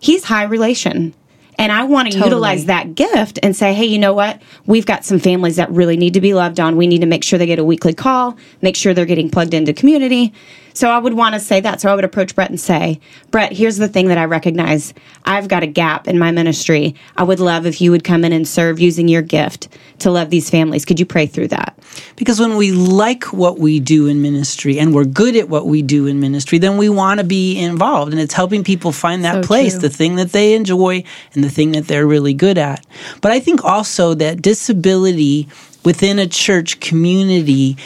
He's 0.00 0.24
high 0.24 0.44
relation. 0.44 1.14
And 1.58 1.70
I 1.70 1.84
want 1.84 2.08
to 2.08 2.12
Totally. 2.14 2.30
utilize 2.30 2.64
that 2.66 2.94
gift 2.94 3.38
and 3.42 3.54
say, 3.54 3.74
hey, 3.74 3.84
you 3.84 3.98
know 3.98 4.14
what? 4.14 4.40
We've 4.66 4.86
got 4.86 5.04
some 5.04 5.18
families 5.18 5.56
that 5.56 5.70
really 5.70 5.96
need 5.96 6.14
to 6.14 6.20
be 6.20 6.34
loved 6.34 6.58
on. 6.58 6.76
We 6.76 6.86
need 6.86 7.00
to 7.00 7.06
make 7.06 7.22
sure 7.22 7.38
they 7.38 7.46
get 7.46 7.58
a 7.58 7.64
weekly 7.64 7.94
call, 7.94 8.36
make 8.62 8.74
sure 8.74 8.94
they're 8.94 9.04
getting 9.06 9.30
plugged 9.30 9.54
into 9.54 9.72
community. 9.72 10.32
So 10.74 10.90
I 10.90 10.98
would 10.98 11.14
want 11.14 11.34
to 11.34 11.40
say 11.40 11.60
that. 11.60 11.80
So 11.80 11.90
I 11.90 11.94
would 11.94 12.04
approach 12.04 12.34
Brett 12.34 12.50
and 12.50 12.60
say, 12.60 13.00
Brett, 13.30 13.52
here's 13.52 13.76
the 13.76 13.88
thing 13.88 14.08
that 14.08 14.18
I 14.18 14.24
recognize. 14.24 14.94
I've 15.24 15.48
got 15.48 15.62
a 15.62 15.66
gap 15.66 16.08
in 16.08 16.18
my 16.18 16.30
ministry. 16.30 16.94
I 17.16 17.22
would 17.22 17.40
love 17.40 17.66
if 17.66 17.80
you 17.80 17.90
would 17.90 18.04
come 18.04 18.24
in 18.24 18.32
and 18.32 18.46
serve 18.46 18.80
using 18.80 19.08
your 19.08 19.22
gift 19.22 19.68
to 20.00 20.10
love 20.10 20.30
these 20.30 20.50
families. 20.50 20.84
Could 20.84 20.98
you 20.98 21.06
pray 21.06 21.26
through 21.26 21.48
that? 21.48 21.78
Because 22.16 22.40
when 22.40 22.56
we 22.56 22.72
like 22.72 23.24
what 23.32 23.58
we 23.58 23.80
do 23.80 24.06
in 24.06 24.22
ministry 24.22 24.78
and 24.78 24.94
we're 24.94 25.04
good 25.04 25.36
at 25.36 25.48
what 25.48 25.66
we 25.66 25.82
do 25.82 26.06
in 26.06 26.20
ministry, 26.20 26.58
then 26.58 26.76
we 26.76 26.88
want 26.88 27.18
to 27.20 27.24
be 27.24 27.58
involved. 27.58 28.12
And 28.12 28.20
it's 28.20 28.34
helping 28.34 28.64
people 28.64 28.92
find 28.92 29.24
that 29.24 29.42
So 29.44 29.48
place, 29.48 29.72
true. 29.72 29.82
the 29.82 29.90
thing 29.90 30.16
that 30.16 30.32
they 30.32 30.54
enjoy 30.54 31.04
and 31.34 31.44
the 31.44 31.50
thing 31.50 31.72
that 31.72 31.86
they're 31.86 32.06
really 32.06 32.34
good 32.34 32.58
at. 32.58 32.84
But 33.20 33.32
I 33.32 33.40
think 33.40 33.64
also 33.64 34.14
that 34.14 34.42
disability 34.42 35.48
within 35.84 36.18
a 36.18 36.26
church 36.26 36.80
community 36.80 37.76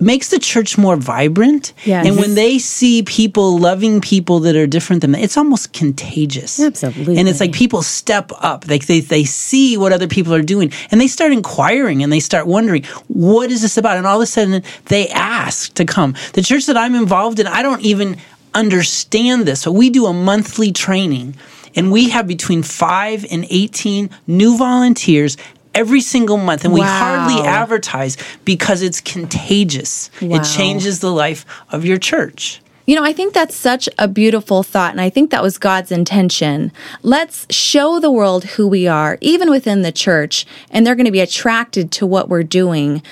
makes 0.00 0.30
the 0.30 0.38
church 0.38 0.78
more 0.78 0.96
vibrant. 0.96 1.72
Yes. 1.84 2.06
And 2.06 2.16
when 2.16 2.34
they 2.34 2.58
see 2.58 3.02
people 3.02 3.58
loving 3.58 4.00
people 4.00 4.40
that 4.40 4.56
are 4.56 4.66
different 4.66 5.02
than 5.02 5.12
them, 5.12 5.20
it's 5.20 5.36
almost 5.36 5.72
contagious. 5.72 6.60
Absolutely. 6.60 7.18
And 7.18 7.28
it's 7.28 7.40
like 7.40 7.52
people 7.52 7.82
step 7.82 8.30
up. 8.38 8.68
Like 8.68 8.86
they, 8.86 9.00
they 9.00 9.24
see 9.24 9.76
what 9.76 9.92
other 9.92 10.06
people 10.06 10.34
are 10.34 10.42
doing 10.42 10.72
and 10.90 11.00
they 11.00 11.08
start 11.08 11.32
inquiring 11.32 12.02
and 12.02 12.12
they 12.12 12.20
start 12.20 12.46
wondering, 12.46 12.84
what 13.08 13.50
is 13.50 13.62
this 13.62 13.76
about? 13.76 13.96
And 13.96 14.06
all 14.06 14.16
of 14.16 14.22
a 14.22 14.26
sudden 14.26 14.62
they 14.86 15.08
ask 15.08 15.74
to 15.74 15.84
come. 15.84 16.14
The 16.34 16.42
church 16.42 16.66
that 16.66 16.76
I'm 16.76 16.94
involved 16.94 17.40
in, 17.40 17.46
I 17.46 17.62
don't 17.62 17.82
even 17.82 18.16
understand 18.54 19.46
this. 19.46 19.64
but 19.64 19.72
we 19.72 19.90
do 19.90 20.06
a 20.06 20.12
monthly 20.12 20.72
training 20.72 21.34
and 21.76 21.92
we 21.92 22.08
have 22.10 22.26
between 22.26 22.62
five 22.62 23.24
and 23.30 23.46
18 23.50 24.10
new 24.26 24.56
volunteers 24.56 25.36
every 25.78 26.00
single 26.00 26.36
month 26.36 26.64
and 26.64 26.74
we 26.74 26.80
hardly 26.80 27.40
advertise 27.46 28.16
because 28.44 28.82
it's 28.82 29.00
contagious. 29.00 30.10
Wow. 30.20 30.36
It 30.36 30.42
changes 30.42 30.98
the 30.98 31.12
life 31.12 31.46
of 31.70 31.84
your 31.84 31.98
church. 31.98 32.60
You 32.84 32.96
know, 32.96 33.04
I 33.04 33.12
think 33.12 33.34
that's 33.34 33.54
such 33.54 33.86
a 33.98 34.08
beautiful 34.08 34.62
thought, 34.62 34.92
and 34.92 35.00
I 35.00 35.10
think 35.10 35.30
that 35.30 35.42
was 35.42 35.58
God's 35.58 35.92
intention. 35.92 36.72
Let's 37.02 37.46
show 37.54 38.00
the 38.00 38.10
world 38.10 38.44
who 38.44 38.66
we 38.66 38.88
are, 38.88 39.18
even 39.20 39.50
within 39.50 39.82
the 39.82 39.92
church, 39.92 40.46
and 40.70 40.86
they're 40.86 40.94
going 40.94 41.04
to 41.04 41.12
be 41.12 41.20
attracted 41.20 41.92
to 41.92 42.06
what 42.06 42.30
we're 42.30 42.42
doing. 42.42 43.02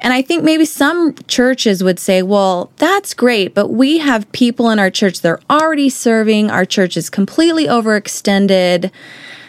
And 0.00 0.14
I 0.14 0.22
think 0.22 0.44
maybe 0.44 0.64
some 0.64 1.14
churches 1.26 1.84
would 1.84 1.98
say, 1.98 2.22
well, 2.22 2.72
that's 2.78 3.12
great, 3.12 3.54
but 3.54 3.68
we 3.68 3.98
have 3.98 4.32
people 4.32 4.70
in 4.70 4.78
our 4.78 4.90
church 4.90 5.20
that 5.20 5.28
are 5.28 5.40
already 5.50 5.90
serving. 5.90 6.50
Our 6.50 6.64
church 6.64 6.96
is 6.96 7.10
completely 7.10 7.66
overextended. 7.66 8.90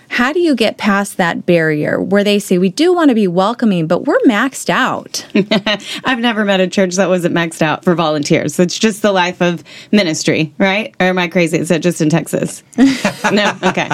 How 0.10 0.34
do 0.34 0.40
you 0.40 0.56
get 0.56 0.78
past 0.78 1.18
that 1.18 1.46
barrier 1.46 2.02
where 2.02 2.24
they 2.24 2.40
say, 2.40 2.58
we 2.58 2.70
do 2.70 2.94
want 2.94 3.10
to 3.10 3.16
be 3.16 3.28
welcoming, 3.28 3.88
but 3.88 4.06
we're 4.06 4.20
maxed 4.22 4.70
out? 4.70 5.26
I've 6.04 6.20
never 6.20 6.44
met 6.44 6.60
a 6.60 6.68
church 6.68 6.96
that 6.96 7.10
wasn't 7.10 7.36
maxed 7.36 7.62
out 7.62 7.84
for 7.84 7.96
volunteers. 7.96 8.60
It's 8.60 8.78
just 8.78 9.02
the 9.02 9.12
life 9.12 9.42
of 9.42 9.64
ministry, 9.92 10.54
right? 10.58 10.96
Or 11.00 11.06
am 11.06 11.20
I 11.20 11.28
crazy? 11.28 11.60
Is 11.60 11.70
that 11.70 11.82
just 11.82 12.02
in 12.02 12.10
Texas? 12.10 12.64
no, 13.32 13.58
okay. 13.64 13.88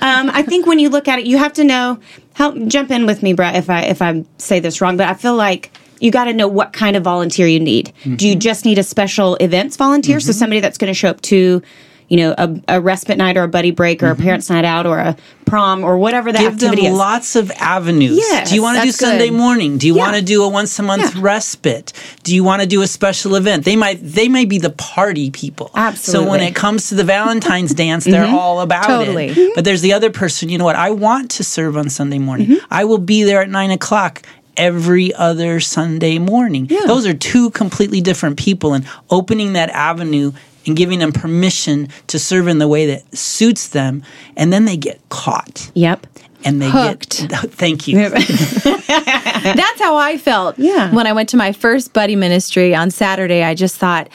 Um, 0.00 0.30
I 0.30 0.42
think 0.42 0.66
when 0.66 0.78
you 0.78 0.88
look 0.88 1.08
at 1.08 1.18
it, 1.18 1.26
you 1.26 1.36
have 1.36 1.52
to 1.54 1.64
know. 1.64 1.98
Help 2.34 2.56
jump 2.68 2.90
in 2.90 3.04
with 3.06 3.22
me, 3.22 3.32
Brett, 3.32 3.56
if 3.56 3.68
I 3.70 3.82
if 3.82 4.00
I 4.02 4.24
say 4.38 4.60
this 4.60 4.80
wrong. 4.80 4.96
But 4.96 5.08
I 5.08 5.14
feel 5.14 5.34
like 5.34 5.70
you 6.00 6.10
got 6.10 6.26
to 6.26 6.32
know 6.34 6.46
what 6.48 6.72
kind 6.74 6.96
of 6.96 7.02
volunteer 7.02 7.46
you 7.46 7.58
need. 7.58 7.92
Do 8.16 8.28
you 8.28 8.36
just 8.36 8.64
need 8.66 8.78
a 8.78 8.82
special 8.82 9.36
events 9.36 9.76
volunteer? 9.76 10.20
So 10.20 10.32
somebody 10.32 10.60
that's 10.60 10.78
going 10.78 10.90
to 10.90 10.94
show 10.94 11.08
up 11.10 11.20
to. 11.22 11.62
You 12.08 12.18
know, 12.18 12.34
a, 12.38 12.60
a 12.68 12.80
respite 12.80 13.18
night 13.18 13.36
or 13.36 13.42
a 13.42 13.48
buddy 13.48 13.72
break 13.72 14.00
or 14.02 14.10
a 14.10 14.14
parents' 14.16 14.48
night 14.48 14.64
out 14.64 14.86
or 14.86 14.98
a 14.98 15.16
prom 15.44 15.82
or 15.84 15.98
whatever 15.98 16.30
that 16.32 16.40
Give 16.40 16.58
them 16.58 16.70
activity 16.70 16.86
is. 16.88 16.96
lots 16.96 17.34
of 17.36 17.50
avenues. 17.52 18.16
Yes, 18.16 18.48
do 18.50 18.54
you 18.56 18.62
want 18.62 18.78
to 18.78 18.82
do 18.84 18.92
Sunday 18.92 19.28
good. 19.28 19.36
morning? 19.36 19.78
Do 19.78 19.86
you 19.88 19.94
Yeah. 19.96 20.02
want 20.02 20.16
to 20.16 20.22
do 20.22 20.42
a 20.44 20.48
once 20.48 20.78
a 20.78 20.82
month 20.84 21.14
Yeah. 21.16 21.20
respite? 21.22 21.92
Do 22.22 22.34
you 22.34 22.44
want 22.44 22.62
to 22.62 22.68
do 22.68 22.82
a 22.82 22.86
special 22.86 23.34
event? 23.34 23.64
They 23.64 23.74
might 23.76 23.98
they 24.02 24.28
may 24.28 24.44
be 24.44 24.58
the 24.58 24.70
party 24.70 25.30
people. 25.30 25.70
Absolutely. 25.74 26.24
So 26.26 26.30
when 26.30 26.40
Mm-hmm. 26.40 26.48
it 26.48 26.54
comes 26.54 26.88
to 26.90 26.94
the 26.94 27.04
Valentine's 27.04 27.74
dance, 27.84 28.04
they're 28.04 28.24
all 28.26 28.60
about 28.60 28.86
Totally. 28.86 29.26
it. 29.28 29.52
But 29.56 29.64
there's 29.64 29.82
the 29.82 29.92
other 29.92 30.10
person. 30.10 30.48
You 30.48 30.58
know 30.58 30.64
what? 30.64 30.76
I 30.76 30.90
want 30.90 31.30
to 31.32 31.44
serve 31.44 31.76
on 31.76 31.90
Sunday 31.90 32.18
morning. 32.20 32.46
Mm-hmm. 32.48 32.66
I 32.70 32.84
will 32.84 32.98
be 32.98 33.24
there 33.24 33.42
at 33.42 33.50
nine 33.50 33.70
o'clock. 33.72 34.22
Every 34.56 35.12
other 35.14 35.60
Sunday 35.60 36.18
morning. 36.18 36.66
Those 36.86 37.06
are 37.06 37.14
two 37.14 37.50
completely 37.50 38.00
different 38.00 38.38
people, 38.38 38.74
and 38.74 38.86
opening 39.10 39.52
that 39.54 39.70
avenue 39.70 40.32
and 40.66 40.76
giving 40.76 40.98
them 40.98 41.12
permission 41.12 41.88
to 42.08 42.18
serve 42.18 42.48
in 42.48 42.58
the 42.58 42.66
way 42.66 42.86
that 42.86 43.16
suits 43.16 43.68
them, 43.68 44.02
and 44.36 44.52
then 44.52 44.64
they 44.64 44.76
get 44.76 45.00
caught 45.08 45.70
Yep. 45.74 46.06
And 46.46 46.62
they 46.62 46.70
Hooked. 46.70 47.28
get 47.28 47.50
thank 47.52 47.88
you 47.88 48.08
That's 48.08 49.80
how 49.80 49.96
I 49.96 50.16
felt. 50.16 50.58
Yeah. 50.58 50.94
When 50.94 51.06
I 51.06 51.12
went 51.12 51.28
to 51.30 51.36
my 51.36 51.52
first 51.52 51.92
buddy 51.92 52.16
ministry 52.16 52.74
on 52.74 52.90
Saturday, 52.90 53.42
I 53.42 53.54
just 53.54 53.76
thought, 53.76 54.08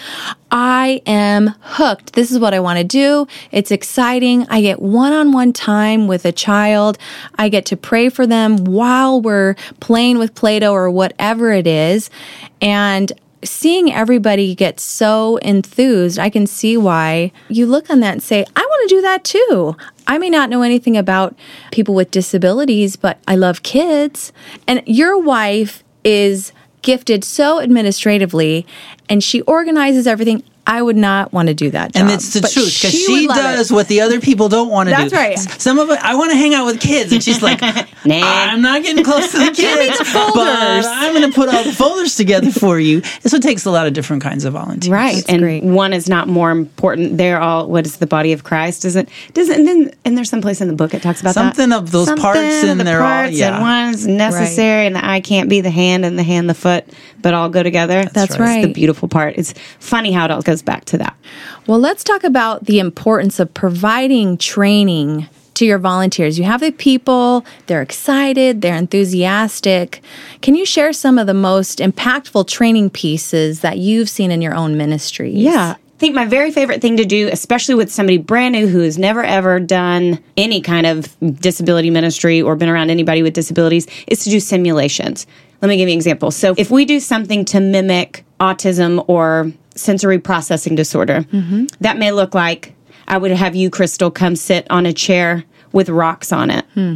I 0.49 1.01
am 1.05 1.53
hooked. 1.61 2.13
This 2.13 2.31
is 2.31 2.39
what 2.39 2.53
I 2.53 2.59
want 2.59 2.77
to 2.77 2.83
do. 2.83 3.27
It's 3.51 3.71
exciting. 3.71 4.45
I 4.49 4.61
get 4.61 4.81
one 4.81 5.13
on 5.13 5.31
one 5.31 5.53
time 5.53 6.07
with 6.07 6.25
a 6.25 6.31
child. 6.31 6.97
I 7.35 7.49
get 7.49 7.65
to 7.67 7.77
pray 7.77 8.09
for 8.09 8.25
them 8.25 8.65
while 8.65 9.21
we're 9.21 9.55
playing 9.79 10.17
with 10.17 10.33
Play 10.35 10.59
Doh 10.59 10.73
or 10.73 10.89
whatever 10.89 11.51
it 11.51 11.67
is. 11.67 12.09
And 12.61 13.11
seeing 13.43 13.91
everybody 13.91 14.55
get 14.55 14.79
so 14.79 15.37
enthused, 15.37 16.19
I 16.19 16.29
can 16.29 16.45
see 16.45 16.77
why 16.77 17.31
you 17.49 17.65
look 17.65 17.89
on 17.89 17.99
that 18.01 18.13
and 18.13 18.23
say, 18.23 18.45
I 18.55 18.61
want 18.61 18.89
to 18.89 18.95
do 18.95 19.01
that 19.01 19.23
too. 19.23 19.75
I 20.07 20.17
may 20.17 20.29
not 20.29 20.49
know 20.49 20.61
anything 20.61 20.97
about 20.97 21.35
people 21.71 21.95
with 21.95 22.11
disabilities, 22.11 22.95
but 22.95 23.19
I 23.27 23.35
love 23.35 23.63
kids. 23.63 24.31
And 24.67 24.83
your 24.85 25.17
wife 25.17 25.83
is 26.03 26.51
gifted 26.81 27.23
so 27.23 27.61
administratively 27.61 28.65
and 29.07 29.23
she 29.23 29.41
organizes 29.41 30.07
everything. 30.07 30.43
I 30.71 30.81
would 30.81 30.95
not 30.97 31.33
want 31.33 31.47
to 31.49 31.53
do 31.53 31.69
that 31.71 31.93
job. 31.93 32.01
and 32.03 32.11
it's 32.11 32.33
the 32.33 32.41
but 32.41 32.51
truth 32.51 32.73
because 32.77 32.91
she 32.91 33.05
she, 33.05 33.11
would 33.27 33.35
love 33.35 33.37
it. 33.37 33.57
does 33.57 33.71
what 33.71 33.87
the 33.89 34.01
other 34.01 34.21
people 34.21 34.47
don't 34.47 34.69
want 34.69 34.87
to 34.89 34.95
do. 34.95 35.01
That's 35.09 35.13
right. 35.13 35.37
Some 35.61 35.79
of 35.79 35.89
it, 35.89 35.99
I 36.01 36.15
want 36.15 36.31
to 36.31 36.37
hang 36.37 36.53
out 36.53 36.65
with 36.65 36.79
kids, 36.79 37.11
and 37.11 37.21
she's 37.21 37.41
like, 37.41 37.59
"I'm 38.05 38.61
not 38.61 38.81
getting 38.83 39.03
close 39.03 39.31
to 39.31 39.37
the 39.37 39.51
kids, 39.51 39.97
the 39.97 40.05
folders." 40.05 40.33
but 40.33 40.85
I'm 40.85 41.13
going 41.13 41.29
to 41.29 41.35
put 41.35 41.49
all 41.49 41.63
the 41.63 41.73
folders 41.73 42.15
together 42.15 42.51
for 42.51 42.79
you." 42.79 42.97
And 43.23 43.29
so 43.31 43.37
it 43.37 43.43
takes 43.43 43.65
a 43.65 43.71
lot 43.71 43.85
of 43.87 43.93
different 43.93 44.23
kinds 44.23 44.45
of 44.45 44.53
volunteers. 44.53 44.89
Right. 44.89 45.15
That's 45.15 45.29
and 45.29 45.41
great. 45.41 45.63
one 45.63 45.91
is 45.93 46.07
not 46.07 46.27
more 46.27 46.51
important. 46.51 47.17
They're 47.17 47.41
all 47.41 47.67
what 47.67 47.85
is 47.85 47.97
the 47.97 48.07
body 48.07 48.31
of 48.33 48.43
Christ? 48.43 48.83
Doesn't 48.83 49.09
doesn't 49.33 49.53
and 49.59 49.67
then 49.67 49.93
and 50.05 50.17
there's 50.17 50.29
some 50.29 50.41
place 50.41 50.61
in 50.61 50.67
the 50.67 50.73
book 50.73 50.93
it 50.93 51.01
talks 51.01 51.19
about 51.21 51.35
that. 51.35 51.55
Something 51.55 51.73
of 51.77 51.91
those 51.91 52.11
parts 52.13 52.39
and 52.63 52.79
the 52.79 52.83
they're 52.85 53.01
all- 53.01 53.07
parts 53.07 53.37
yeah. 53.37 53.55
and 53.55 53.61
one's 53.61 54.07
necessary 54.07 54.85
and 54.87 54.95
the 54.95 55.05
eye 55.05 55.19
can't 55.21 55.49
be 55.49 55.61
the 55.61 55.69
hand 55.69 56.05
and 56.05 56.17
the 56.17 56.23
hand 56.23 56.49
the 56.49 56.53
foot, 56.53 56.85
but 57.21 57.33
all 57.33 57.49
go 57.49 57.61
together. 57.61 58.05
That's 58.05 58.31
It's 58.31 58.39
right. 58.39 58.65
the 58.65 58.73
beautiful 58.73 59.07
part. 59.09 59.35
It's 59.37 59.53
funny 59.79 60.11
how 60.11 60.25
it 60.25 60.31
all 60.31 60.41
goes 60.41 60.60
back 60.61 60.85
to 60.85 60.97
that. 60.97 61.15
Well, 61.67 61.79
let's 61.79 62.03
talk 62.03 62.23
about 62.23 62.65
the 62.65 62.79
importance 62.79 63.39
of 63.39 63.53
providing 63.53 64.37
training 64.37 65.27
to 65.55 65.65
your 65.65 65.77
volunteers. 65.77 66.39
You 66.39 66.45
have 66.45 66.61
the 66.61 66.71
people, 66.71 67.45
they're 67.67 67.81
excited, 67.81 68.61
they're 68.61 68.75
enthusiastic. 68.75 70.01
Can 70.41 70.55
you 70.55 70.65
share 70.65 70.93
some 70.93 71.19
of 71.19 71.27
the 71.27 71.33
most 71.33 71.79
impactful 71.79 72.47
training 72.47 72.89
pieces 72.89 73.61
that 73.61 73.77
you've 73.77 74.09
seen 74.09 74.31
in 74.31 74.41
your 74.41 74.55
own 74.55 74.77
ministries? 74.77 75.35
Yeah. 75.35 75.75
I 75.77 75.97
think 75.99 76.15
my 76.15 76.25
very 76.25 76.49
favorite 76.49 76.81
thing 76.81 76.97
to 76.97 77.05
do, 77.05 77.29
especially 77.31 77.75
with 77.75 77.91
somebody 77.91 78.17
brand 78.17 78.53
new 78.53 78.65
who 78.65 78.79
has 78.79 78.97
never 78.97 79.23
ever 79.23 79.59
done 79.59 80.17
any 80.35 80.59
kind 80.59 80.87
of 80.87 81.15
disability 81.39 81.91
ministry 81.91 82.41
or 82.41 82.55
been 82.55 82.69
around 82.69 82.89
anybody 82.89 83.21
with 83.21 83.33
disabilities, 83.33 83.85
is 84.07 84.23
to 84.23 84.31
do 84.31 84.39
simulations. 84.39 85.27
Let 85.61 85.69
me 85.69 85.77
give 85.77 85.87
you 85.87 85.93
an 85.93 85.99
example. 85.99 86.31
So, 86.31 86.55
if 86.57 86.71
we 86.71 86.85
do 86.85 86.99
something 86.99 87.45
to 87.45 87.59
mimic 87.59 88.25
autism 88.39 89.05
or 89.07 89.51
sensory 89.81 90.19
processing 90.19 90.75
disorder, 90.75 91.25
mm-hmm. 91.31 91.65
that 91.79 91.97
may 91.97 92.11
look 92.11 92.33
like 92.33 92.75
I 93.07 93.17
would 93.17 93.31
have 93.31 93.55
you, 93.55 93.69
Crystal, 93.69 94.09
come 94.09 94.35
sit 94.35 94.65
on 94.69 94.85
a 94.85 94.93
chair 94.93 95.43
with 95.71 95.89
rocks 95.89 96.31
on 96.31 96.49
it. 96.49 96.65
Hmm. 96.73 96.95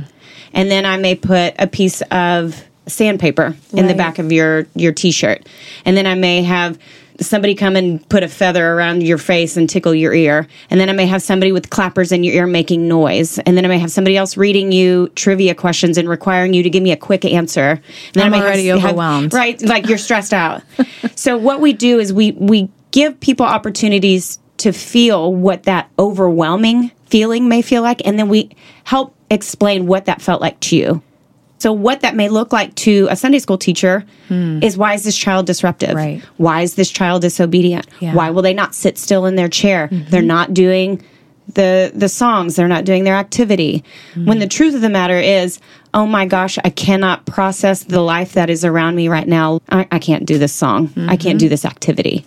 And 0.54 0.72
then 0.72 0.86
I 0.86 0.98
may 0.98 1.16
put 1.16 1.54
a 1.60 1.68
piece 1.68 2.02
of 2.12 2.64
sandpaper 2.88 3.56
in 3.74 3.88
the 3.88 3.94
back 3.96 4.20
of 4.20 4.32
your 4.32 4.68
your 4.76 4.94
t-shirt. 4.94 5.48
And 5.86 5.98
then 5.98 6.06
i 6.06 6.14
may 6.14 6.44
have 6.44 6.78
somebody 7.20 7.56
come 7.56 7.76
and 7.76 8.08
put 8.10 8.24
a 8.24 8.28
feather 8.28 8.74
around 8.74 9.02
your 9.02 9.18
face 9.18 9.58
and 9.58 9.70
tickle 9.70 9.96
your 9.96 10.14
ear. 10.14 10.48
And 10.70 10.80
then 10.80 10.90
i 10.90 10.94
may 10.94 11.08
have 11.08 11.24
somebody 11.24 11.52
with 11.52 11.70
clappers 11.72 12.12
in 12.12 12.24
your 12.24 12.36
ear 12.36 12.48
making 12.48 12.88
noise. 12.88 13.40
And 13.40 13.58
then 13.58 13.66
i 13.66 13.68
may 13.68 13.80
have 13.80 13.92
somebody 13.92 14.16
else 14.16 14.38
reading 14.38 14.72
you 14.72 15.08
trivia 15.16 15.56
questions 15.56 15.98
and 15.98 16.08
requiring 16.08 16.54
you 16.54 16.62
to 16.62 16.70
give 16.70 16.84
me 16.84 16.92
a 16.92 16.98
quick 16.98 17.26
answer. 17.26 17.70
And 17.72 17.82
then 18.14 18.28
I'm 18.28 18.34
I 18.36 18.40
may 18.40 18.46
already 18.46 18.68
have- 18.68 18.86
overwhelmed. 18.86 19.34
right 19.34 19.60
like 19.64 19.88
you're 19.88 19.98
stressed 19.98 20.34
out. 20.34 20.62
So 21.18 21.38
what 21.38 21.62
we 21.62 21.72
do 21.72 21.98
is 22.00 22.12
we 22.12 22.34
we 22.34 22.70
give 22.96 23.20
people 23.20 23.46
opportunities 23.46 24.40
to 24.58 24.72
feel 24.72 25.34
what 25.34 25.64
that 25.64 25.90
overwhelming 26.00 26.90
feeling 27.08 27.48
may 27.50 27.62
feel 27.62 27.82
like 27.82 28.02
and 28.08 28.18
then 28.18 28.30
we 28.30 28.50
help 28.86 29.14
explain 29.30 29.86
what 29.86 30.06
that 30.06 30.22
felt 30.22 30.40
like 30.42 30.58
to 30.62 30.76
you 30.78 31.02
so 31.58 31.72
what 31.74 32.02
that 32.02 32.16
may 32.16 32.30
look 32.30 32.52
like 32.54 32.74
to 32.76 33.08
a 33.10 33.16
Sunday 33.16 33.40
school 33.40 33.58
teacher 33.58 34.06
is 34.30 34.78
why 34.78 34.94
is 34.94 35.04
this 35.04 35.18
child 35.18 35.46
disruptive? 35.48 35.92
Hmm. 35.92 35.96
Right. 35.98 36.22
Why 36.38 36.62
is 36.62 36.76
this 36.76 36.92
child 36.92 37.22
disobedient? 37.22 37.88
Yeah. 38.02 38.10
Mm-hmm. 38.10 38.18
Why 38.18 38.30
will 38.30 38.42
they 38.44 38.54
not 38.54 38.76
sit 38.76 38.98
still 38.98 39.26
in 39.26 39.36
their 39.36 39.48
chair? 39.48 39.88
They're 39.92 40.22
not 40.22 40.54
doing 40.54 41.02
the 41.54 41.92
the 41.96 42.10
songs, 42.10 42.56
they're 42.56 42.68
not 42.68 42.84
doing 42.86 43.04
their 43.06 43.16
activity. 43.16 43.84
Hmm. 44.14 44.26
When 44.28 44.40
the 44.40 44.48
truth 44.48 44.76
of 44.76 44.82
the 44.82 44.90
matter 44.90 45.18
is, 45.18 45.60
oh 45.94 46.06
my 46.06 46.26
gosh, 46.26 46.58
I 46.64 46.70
cannot 46.70 47.26
process 47.26 47.84
the 47.86 48.02
life 48.02 48.34
that 48.34 48.50
is 48.50 48.66
around 48.66 48.96
me 48.96 49.08
right 49.08 49.28
now. 49.28 49.60
I, 49.70 49.88
I 49.92 50.00
can't 50.00 50.26
do 50.26 50.38
this 50.38 50.54
song. 50.54 50.92
I 50.98 51.16
can't 51.16 51.22
Mm-hmm. 51.22 51.38
do 51.38 51.50
this 51.50 51.66
activity. 51.66 52.26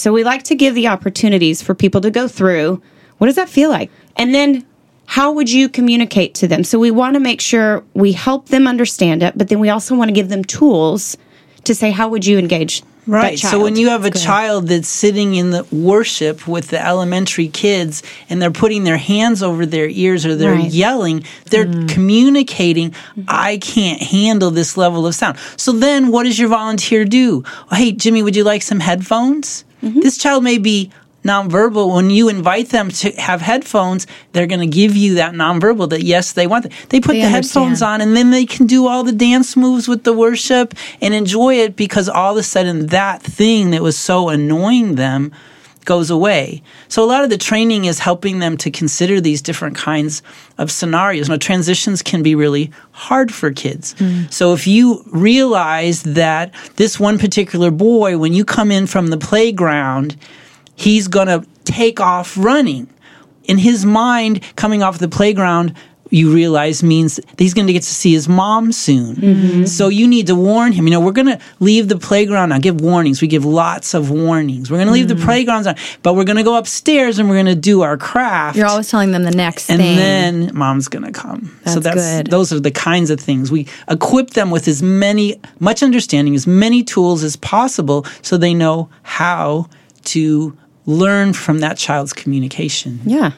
So 0.00 0.14
we 0.14 0.24
like 0.24 0.44
to 0.44 0.54
give 0.54 0.74
the 0.74 0.88
opportunities 0.88 1.60
for 1.60 1.74
people 1.74 2.00
to 2.00 2.10
go 2.10 2.26
through 2.26 2.80
what 3.18 3.26
does 3.26 3.36
that 3.36 3.50
feel 3.50 3.68
like? 3.68 3.90
And 4.16 4.34
then 4.34 4.66
how 5.04 5.30
would 5.32 5.52
you 5.52 5.68
communicate 5.68 6.34
to 6.36 6.48
them? 6.48 6.64
So 6.64 6.78
we 6.78 6.90
want 6.90 7.14
to 7.14 7.20
make 7.20 7.42
sure 7.42 7.84
we 7.92 8.12
help 8.12 8.46
them 8.46 8.66
understand 8.66 9.22
it, 9.22 9.36
but 9.36 9.48
then 9.48 9.60
we 9.60 9.68
also 9.68 9.94
want 9.94 10.08
to 10.08 10.14
give 10.14 10.30
them 10.30 10.42
tools 10.42 11.18
to 11.64 11.74
say, 11.74 11.90
how 11.90 12.08
would 12.08 12.24
you 12.24 12.38
engage? 12.38 12.82
Right. 13.06 13.38
So 13.38 13.62
when 13.62 13.76
you 13.76 13.88
have 13.88 14.04
a 14.04 14.10
child 14.10 14.68
that's 14.68 14.88
sitting 14.88 15.34
in 15.34 15.50
the 15.50 15.64
worship 15.72 16.46
with 16.46 16.68
the 16.68 16.84
elementary 16.84 17.48
kids 17.48 18.02
and 18.28 18.40
they're 18.40 18.50
putting 18.50 18.84
their 18.84 18.98
hands 18.98 19.42
over 19.42 19.66
their 19.66 19.88
ears 19.88 20.26
or 20.26 20.36
they're 20.36 20.54
Right. 20.54 20.70
yelling, 20.70 21.24
they're 21.46 21.66
mm. 21.66 21.88
communicating, 21.88 22.94
I 23.26 23.58
can't 23.58 24.00
handle 24.00 24.50
this 24.50 24.76
level 24.76 25.06
of 25.06 25.14
sound. 25.14 25.38
So 25.56 25.72
then 25.72 26.08
what 26.08 26.24
does 26.24 26.38
your 26.38 26.48
volunteer 26.48 27.04
do? 27.04 27.42
Hey, 27.72 27.92
Jimmy, 27.92 28.22
would 28.22 28.36
you 28.36 28.44
like 28.44 28.62
some 28.62 28.80
headphones? 28.80 29.64
Mm-hmm. 29.82 30.00
This 30.00 30.18
child 30.18 30.44
may 30.44 30.58
be 30.58 30.90
nonverbal 31.24 31.94
when 31.94 32.10
you 32.10 32.28
invite 32.28 32.70
them 32.70 32.90
to 32.90 33.10
have 33.12 33.40
headphones 33.40 34.06
they're 34.32 34.46
going 34.46 34.60
to 34.60 34.66
give 34.66 34.96
you 34.96 35.14
that 35.14 35.34
nonverbal 35.34 35.88
that 35.88 36.02
yes 36.02 36.32
they 36.32 36.46
want 36.46 36.64
they 36.88 37.00
put 37.00 37.12
They 37.12 37.22
the 37.22 37.28
headphones 37.28 37.82
on 37.82 38.00
and 38.00 38.16
then 38.16 38.30
they 38.30 38.46
can 38.46 38.66
do 38.66 38.86
all 38.86 39.04
the 39.04 39.12
dance 39.12 39.56
moves 39.56 39.86
with 39.86 40.04
the 40.04 40.12
worship 40.12 40.74
and 41.00 41.14
enjoy 41.14 41.54
it 41.54 41.76
because 41.76 42.08
all 42.08 42.32
of 42.32 42.38
a 42.38 42.42
sudden 42.42 42.86
that 42.86 43.22
thing 43.22 43.70
that 43.70 43.82
was 43.82 43.98
so 43.98 44.28
annoying 44.28 44.94
them 44.94 45.32
goes 45.84 46.10
away. 46.10 46.62
So 46.88 47.02
a 47.02 47.06
lot 47.06 47.24
of 47.24 47.30
the 47.30 47.38
training 47.38 47.86
is 47.86 47.98
helping 47.98 48.38
them 48.38 48.56
to 48.58 48.70
consider 48.70 49.20
these 49.20 49.42
different 49.42 49.76
kinds 49.76 50.22
of 50.58 50.70
scenarios. 50.70 51.28
Now 51.28 51.36
transitions 51.36 52.02
can 52.02 52.22
be 52.22 52.34
really 52.34 52.70
hard 52.92 53.32
for 53.32 53.50
kids. 53.50 53.94
Hmm. 53.98 54.24
So 54.30 54.52
if 54.52 54.66
you 54.66 55.02
realize 55.06 56.02
that 56.02 56.54
this 56.76 57.00
one 57.00 57.18
particular 57.18 57.70
boy 57.70 58.18
when 58.18 58.32
you 58.32 58.44
come 58.44 58.70
in 58.70 58.86
from 58.86 59.08
the 59.08 59.18
playground 59.18 60.16
he's 60.80 61.08
going 61.08 61.28
to 61.28 61.46
take 61.64 62.00
off 62.00 62.36
running 62.38 62.88
in 63.44 63.58
his 63.58 63.84
mind, 63.84 64.42
coming 64.56 64.82
off 64.82 64.98
the 64.98 65.08
playground, 65.08 65.74
you 66.10 66.32
realize 66.32 66.82
means 66.82 67.16
that 67.16 67.38
he's 67.38 67.54
going 67.54 67.66
to 67.68 67.72
get 67.72 67.82
to 67.82 67.88
see 67.88 68.12
his 68.12 68.28
mom 68.28 68.72
soon. 68.72 69.16
Mm-hmm. 69.16 69.64
So 69.66 69.88
you 69.88 70.08
need 70.08 70.26
to 70.26 70.34
warn 70.34 70.72
him. 70.72 70.86
You 70.86 70.92
know, 70.92 71.00
we're 71.00 71.12
going 71.12 71.28
to 71.28 71.38
leave 71.60 71.88
the 71.88 71.98
playground 71.98 72.48
now. 72.48 72.58
Give 72.58 72.80
warnings. 72.80 73.22
We 73.22 73.28
give 73.28 73.44
lots 73.44 73.94
of 73.94 74.10
warnings. 74.10 74.70
We're 74.70 74.78
going 74.78 74.88
to 74.88 74.92
leave 74.92 75.06
the 75.08 75.14
mm-hmm. 75.14 75.24
playgrounds 75.24 75.68
on, 75.68 75.76
but 76.02 76.14
we're 76.14 76.24
going 76.24 76.38
to 76.38 76.42
go 76.42 76.56
upstairs 76.56 77.18
and 77.18 77.28
we're 77.28 77.36
going 77.36 77.46
to 77.46 77.54
do 77.54 77.82
our 77.82 77.96
craft. 77.96 78.56
You're 78.56 78.66
always 78.66 78.88
telling 78.88 79.12
them 79.12 79.22
the 79.22 79.30
next 79.30 79.70
and 79.70 79.78
thing. 79.78 79.96
then 79.96 80.50
mom's 80.54 80.88
going 80.88 81.04
to 81.04 81.12
come. 81.12 81.56
so 81.66 81.78
That's 81.78 81.94
that's 81.94 82.16
good. 82.16 82.26
those 82.28 82.52
are 82.52 82.60
the 82.60 82.72
kinds 82.72 83.10
of 83.10 83.20
things 83.20 83.52
we 83.52 83.68
equip 83.88 84.30
them 84.30 84.50
with 84.50 84.66
as 84.66 84.82
many 84.82 85.40
much 85.60 85.82
understanding, 85.82 86.34
as 86.34 86.46
many 86.46 86.82
tools 86.82 87.22
as 87.22 87.36
possible 87.36 88.04
so 88.22 88.36
they 88.36 88.54
know 88.54 88.90
how 89.02 89.68
to 90.06 90.56
learn 90.86 91.32
from 91.32 91.60
that 91.60 91.76
child's 91.76 92.12
communication. 92.12 93.00
yeah. 93.04 93.32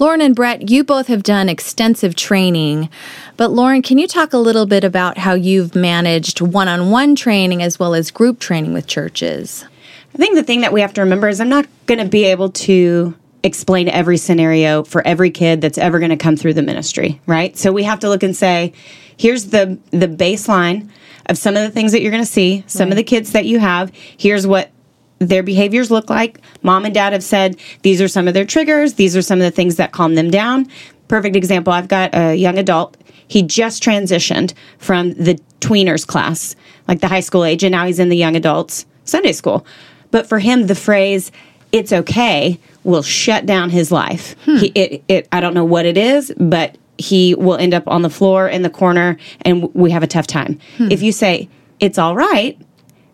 Lauren 0.00 0.20
and 0.20 0.34
Brett, 0.34 0.70
you 0.70 0.82
both 0.82 1.06
have 1.06 1.22
done 1.22 1.48
extensive 1.48 2.16
training. 2.16 2.88
But 3.36 3.52
Lauren, 3.52 3.80
can 3.80 3.96
you 3.96 4.08
talk 4.08 4.32
a 4.32 4.38
little 4.38 4.66
bit 4.66 4.82
about 4.82 5.18
how 5.18 5.34
you've 5.34 5.76
managed 5.76 6.40
one 6.40 6.66
on 6.66 6.90
one 6.90 7.14
training 7.14 7.62
as 7.62 7.78
well 7.78 7.94
as 7.94 8.10
group 8.10 8.40
training 8.40 8.72
with 8.72 8.88
churches? 8.88 9.64
I 10.12 10.18
think 10.18 10.34
the 10.34 10.42
thing 10.42 10.62
that 10.62 10.72
we 10.72 10.80
have 10.80 10.94
to 10.94 11.00
remember 11.00 11.28
is 11.28 11.40
I'm 11.40 11.48
not 11.48 11.66
going 11.86 12.00
to 12.00 12.08
be 12.08 12.24
able 12.24 12.50
to 12.50 13.14
explain 13.44 13.88
every 13.88 14.16
scenario 14.16 14.82
for 14.82 15.06
every 15.06 15.30
kid 15.30 15.60
that's 15.60 15.78
ever 15.78 16.00
going 16.00 16.10
to 16.10 16.16
come 16.16 16.36
through 16.36 16.54
the 16.54 16.62
ministry, 16.62 17.20
right? 17.26 17.56
So 17.56 17.70
we 17.70 17.84
have 17.84 18.00
to 18.00 18.08
look 18.08 18.24
and 18.24 18.34
say, 18.34 18.72
here's 19.16 19.46
the 19.46 19.78
the 19.90 20.08
baseline 20.08 20.88
of 21.26 21.38
some 21.38 21.56
of 21.56 21.62
the 21.62 21.70
things 21.70 21.92
that 21.92 22.02
you're 22.02 22.10
going 22.10 22.22
to 22.22 22.30
see, 22.30 22.64
some 22.66 22.90
of 22.90 22.96
the 22.96 23.04
kids 23.04 23.32
that 23.32 23.44
you 23.46 23.58
have. 23.60 23.92
Here's 23.94 24.46
what 24.46 24.70
their 25.28 25.42
behaviors 25.42 25.90
look 25.90 26.10
like. 26.10 26.40
Mom 26.62 26.84
and 26.84 26.94
dad 26.94 27.12
have 27.12 27.22
said 27.24 27.58
these 27.82 28.00
are 28.00 28.08
some 28.08 28.28
of 28.28 28.34
their 28.34 28.44
triggers, 28.44 28.94
these 28.94 29.16
are 29.16 29.22
some 29.22 29.38
of 29.38 29.44
the 29.44 29.50
things 29.50 29.76
that 29.76 29.92
calm 29.92 30.14
them 30.14 30.30
down. 30.30 30.66
Perfect 31.08 31.36
example, 31.36 31.72
I've 31.72 31.88
got 31.88 32.14
a 32.14 32.34
young 32.34 32.58
adult. 32.58 32.96
He 33.28 33.42
just 33.42 33.82
transitioned 33.82 34.52
from 34.78 35.12
the 35.14 35.38
tweeners 35.60 36.06
class, 36.06 36.56
like 36.88 37.00
the 37.00 37.08
high 37.08 37.20
school 37.20 37.44
age, 37.44 37.62
and 37.62 37.72
now 37.72 37.86
he's 37.86 37.98
in 37.98 38.08
the 38.08 38.16
young 38.16 38.36
adults 38.36 38.86
Sunday 39.04 39.32
school. 39.32 39.66
But 40.10 40.26
for 40.28 40.38
him, 40.38 40.66
the 40.66 40.74
phrase 40.74 41.32
"it's 41.72 41.92
okay" 41.92 42.58
will 42.84 43.02
shut 43.02 43.46
down 43.46 43.70
his 43.70 43.90
life. 43.90 44.36
Hmm. 44.44 44.56
He, 44.56 44.66
it, 44.74 45.04
it, 45.08 45.28
I 45.32 45.40
don't 45.40 45.54
know 45.54 45.64
what 45.64 45.86
it 45.86 45.96
is, 45.96 46.32
but 46.38 46.76
he 46.98 47.34
will 47.34 47.56
end 47.56 47.74
up 47.74 47.88
on 47.88 48.02
the 48.02 48.10
floor 48.10 48.48
in 48.48 48.62
the 48.62 48.70
corner, 48.70 49.16
and 49.40 49.74
we 49.74 49.90
have 49.90 50.02
a 50.02 50.06
tough 50.06 50.26
time. 50.26 50.60
Hmm. 50.76 50.88
If 50.90 51.02
you 51.02 51.10
say 51.10 51.48
"it's 51.80 51.98
all 51.98 52.14
right," 52.14 52.58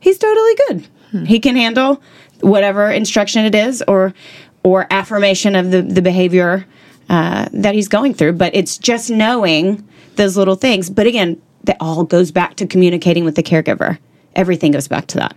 he's 0.01 0.18
totally 0.18 0.55
good. 0.68 0.88
He 1.25 1.40
can 1.40 1.57
handle 1.57 2.03
whatever 2.40 2.90
instruction 2.90 3.44
it 3.44 3.55
is, 3.55 3.83
or 3.87 4.14
or 4.62 4.87
affirmation 4.90 5.57
of 5.57 5.70
the 5.70 5.83
the 5.83 6.03
behavior 6.03 6.66
uh, 7.09 7.49
that 7.53 7.75
he's 7.75 7.88
going 7.88 8.14
through. 8.14 8.35
But 8.35 8.55
it's 8.55 8.79
just 8.79 9.11
knowing 9.11 9.87
those 10.16 10.37
little 10.37 10.57
things. 10.57 10.90
But 10.90 11.07
again, 11.07 11.40
that 11.64 11.77
all 11.81 12.05
goes 12.05 12.31
back 12.31 12.57
to 12.57 12.66
communicating 12.66 13.25
with 13.25 13.35
the 13.35 13.42
caregiver. 13.42 13.99
Everything 14.35 14.73
goes 14.73 14.88
back 14.88 15.07
to 15.09 15.18
that. 15.18 15.37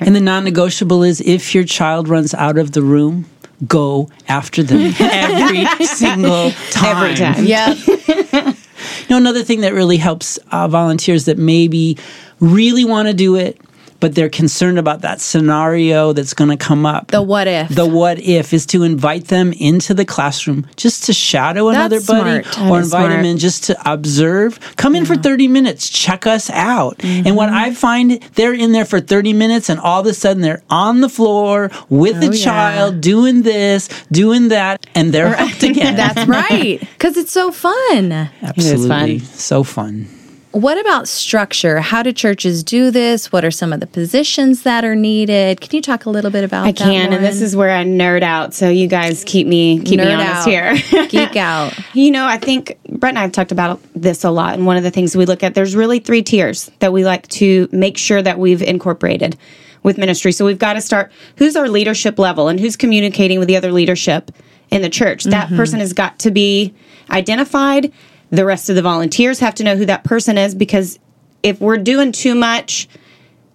And 0.00 0.14
the 0.14 0.20
non 0.20 0.44
negotiable 0.44 1.02
is 1.02 1.20
if 1.20 1.54
your 1.54 1.64
child 1.64 2.08
runs 2.08 2.34
out 2.34 2.58
of 2.58 2.72
the 2.72 2.82
room, 2.82 3.26
go 3.66 4.08
after 4.28 4.62
them 4.62 4.94
every 5.00 5.66
single 5.86 6.50
time. 6.70 6.96
Every 6.96 7.14
time. 7.14 7.44
Yeah. 7.44 8.54
You 9.08 9.14
know, 9.14 9.16
another 9.16 9.42
thing 9.42 9.62
that 9.62 9.72
really 9.72 9.96
helps 9.96 10.38
uh, 10.52 10.68
volunteers 10.68 11.24
that 11.24 11.36
maybe 11.36 11.98
really 12.40 12.84
want 12.84 13.08
to 13.08 13.14
do 13.14 13.34
it, 13.36 13.60
but 14.00 14.14
they're 14.14 14.28
concerned 14.28 14.78
about 14.78 15.00
that 15.02 15.20
scenario 15.20 16.12
that's 16.12 16.34
going 16.34 16.50
to 16.50 16.56
come 16.56 16.86
up. 16.86 17.08
The 17.10 17.22
what 17.22 17.46
if. 17.48 17.68
The 17.68 17.86
what 17.86 18.18
if 18.20 18.52
is 18.52 18.64
to 18.66 18.82
invite 18.82 19.26
them 19.26 19.52
into 19.52 19.94
the 19.94 20.04
classroom 20.04 20.66
just 20.76 21.04
to 21.04 21.12
shadow 21.12 21.68
another 21.68 22.00
buddy 22.00 22.42
smart. 22.44 22.60
Or 22.70 22.80
is 22.80 22.86
invite 22.86 23.10
them 23.10 23.24
in 23.24 23.38
just 23.38 23.64
to 23.64 23.90
observe. 23.90 24.58
Come 24.76 24.94
in 24.94 25.04
for 25.04 25.16
30 25.16 25.48
minutes, 25.48 25.88
check 25.88 26.26
us 26.26 26.50
out. 26.50 27.02
And 27.04 27.24
Mm-hmm. 27.26 27.34
what 27.36 27.48
I 27.48 27.74
find, 27.74 28.20
they're 28.34 28.54
in 28.54 28.72
there 28.72 28.84
for 28.84 29.00
30 29.00 29.32
minutes 29.32 29.68
and 29.68 29.80
all 29.80 30.00
of 30.00 30.06
a 30.06 30.14
sudden 30.14 30.42
they're 30.42 30.62
on 30.70 31.00
the 31.00 31.08
floor 31.08 31.70
with 31.88 32.20
the 32.20 32.28
Oh, 32.28 32.32
yeah. 32.32 32.44
child 32.44 33.00
doing 33.00 33.42
this, 33.42 33.88
doing 34.12 34.48
that, 34.48 34.86
and 34.94 35.12
they're 35.12 35.34
hooked 35.34 35.62
again. 35.62 35.96
That's 36.02 36.26
right. 36.28 36.78
Because 36.80 37.16
it's 37.16 37.32
so 37.32 37.50
fun. 37.50 38.12
Absolutely. 38.42 39.18
fun. 39.18 39.26
So 39.28 39.62
fun. 39.64 40.08
What 40.52 40.80
about 40.80 41.08
structure? 41.08 41.80
How 41.80 42.02
do 42.02 42.10
churches 42.10 42.64
do 42.64 42.90
this? 42.90 43.30
What 43.30 43.44
are 43.44 43.50
some 43.50 43.72
of 43.72 43.80
the 43.80 43.86
positions 43.86 44.62
that 44.62 44.82
are 44.82 44.94
needed? 44.94 45.60
Can 45.60 45.76
you 45.76 45.82
talk 45.82 46.06
a 46.06 46.10
little 46.10 46.30
bit 46.30 46.42
about 46.42 46.64
I 46.64 46.72
that? 46.72 46.80
I 46.80 46.84
can, 46.84 47.12
and 47.12 47.22
this 47.22 47.42
is 47.42 47.54
where 47.54 47.70
I 47.70 47.84
nerd 47.84 48.22
out. 48.22 48.54
So 48.54 48.70
you 48.70 48.86
guys 48.86 49.24
keep 49.24 49.46
me 49.46 49.80
keep 49.80 50.00
me 50.00 50.10
honest 50.10 50.48
out. 50.48 50.48
here. 50.48 51.06
geek 51.08 51.36
out. 51.36 51.78
You 51.94 52.12
know, 52.12 52.26
I 52.26 52.38
think 52.38 52.78
Brett 52.88 53.10
and 53.10 53.18
I 53.18 53.22
have 53.22 53.32
talked 53.32 53.50
about 53.50 53.80
this 53.94 54.22
a 54.22 54.30
lot. 54.30 54.54
And 54.54 54.66
one 54.66 54.76
of 54.76 54.84
the 54.84 54.90
things 54.90 55.16
we 55.16 55.26
look 55.26 55.42
at, 55.42 55.54
there's 55.54 55.74
really 55.74 55.98
three 55.98 56.22
tiers 56.22 56.70
that 56.78 56.92
we 56.92 57.04
like 57.04 57.26
to 57.28 57.68
make 57.72 57.98
sure 57.98 58.22
that 58.22 58.38
we've 58.38 58.62
incorporated 58.62 59.36
with 59.82 59.98
ministry. 59.98 60.30
So 60.30 60.44
we've 60.44 60.58
got 60.58 60.74
to 60.74 60.80
start 60.80 61.10
who's 61.36 61.56
our 61.56 61.68
leadership 61.68 62.18
level 62.18 62.48
and 62.48 62.60
who's 62.60 62.76
communicating 62.76 63.38
with 63.38 63.48
the 63.48 63.56
other 63.56 63.72
leadership 63.72 64.30
in 64.70 64.82
the 64.82 64.90
church. 64.90 65.24
That 65.24 65.48
mm-hmm. 65.48 65.56
person 65.56 65.80
has 65.80 65.92
got 65.92 66.18
to 66.20 66.30
be 66.30 66.74
identified. 67.10 67.92
The 68.30 68.44
rest 68.44 68.68
of 68.68 68.76
the 68.76 68.82
volunteers 68.82 69.40
have 69.40 69.54
to 69.56 69.64
know 69.64 69.76
who 69.76 69.86
that 69.86 70.04
person 70.04 70.36
is 70.36 70.54
because 70.54 70.98
if 71.42 71.60
we're 71.60 71.78
doing 71.78 72.12
too 72.12 72.34
much, 72.34 72.88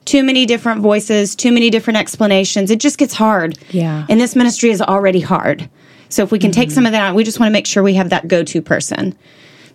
too 0.06 0.24
many 0.24 0.46
different 0.46 0.82
voices, 0.82 1.36
too 1.36 1.52
many 1.52 1.70
different 1.70 1.98
explanations, 1.98 2.72
it 2.72 2.80
just 2.80 2.98
gets 2.98 3.14
hard. 3.14 3.58
Yeah. 3.70 4.06
And 4.10 4.20
this 4.20 4.36
ministry 4.36 4.72
is 4.72 4.82
already 4.82 5.20
hard. 5.20 5.70
So 6.10 6.24
if 6.24 6.32
we 6.32 6.40
can 6.40 6.52
take 6.52 6.70
mm-hmm. 6.70 6.76
some 6.76 6.86
of 6.86 6.92
that 6.92 7.02
out, 7.02 7.16
we 7.16 7.24
just 7.24 7.40
want 7.40 7.50
to 7.50 7.54
make 7.54 7.66
sure 7.66 7.82
we 7.82 7.96
have 7.96 8.10
that 8.10 8.28
go 8.28 8.44
to 8.44 8.62
person. 8.62 9.18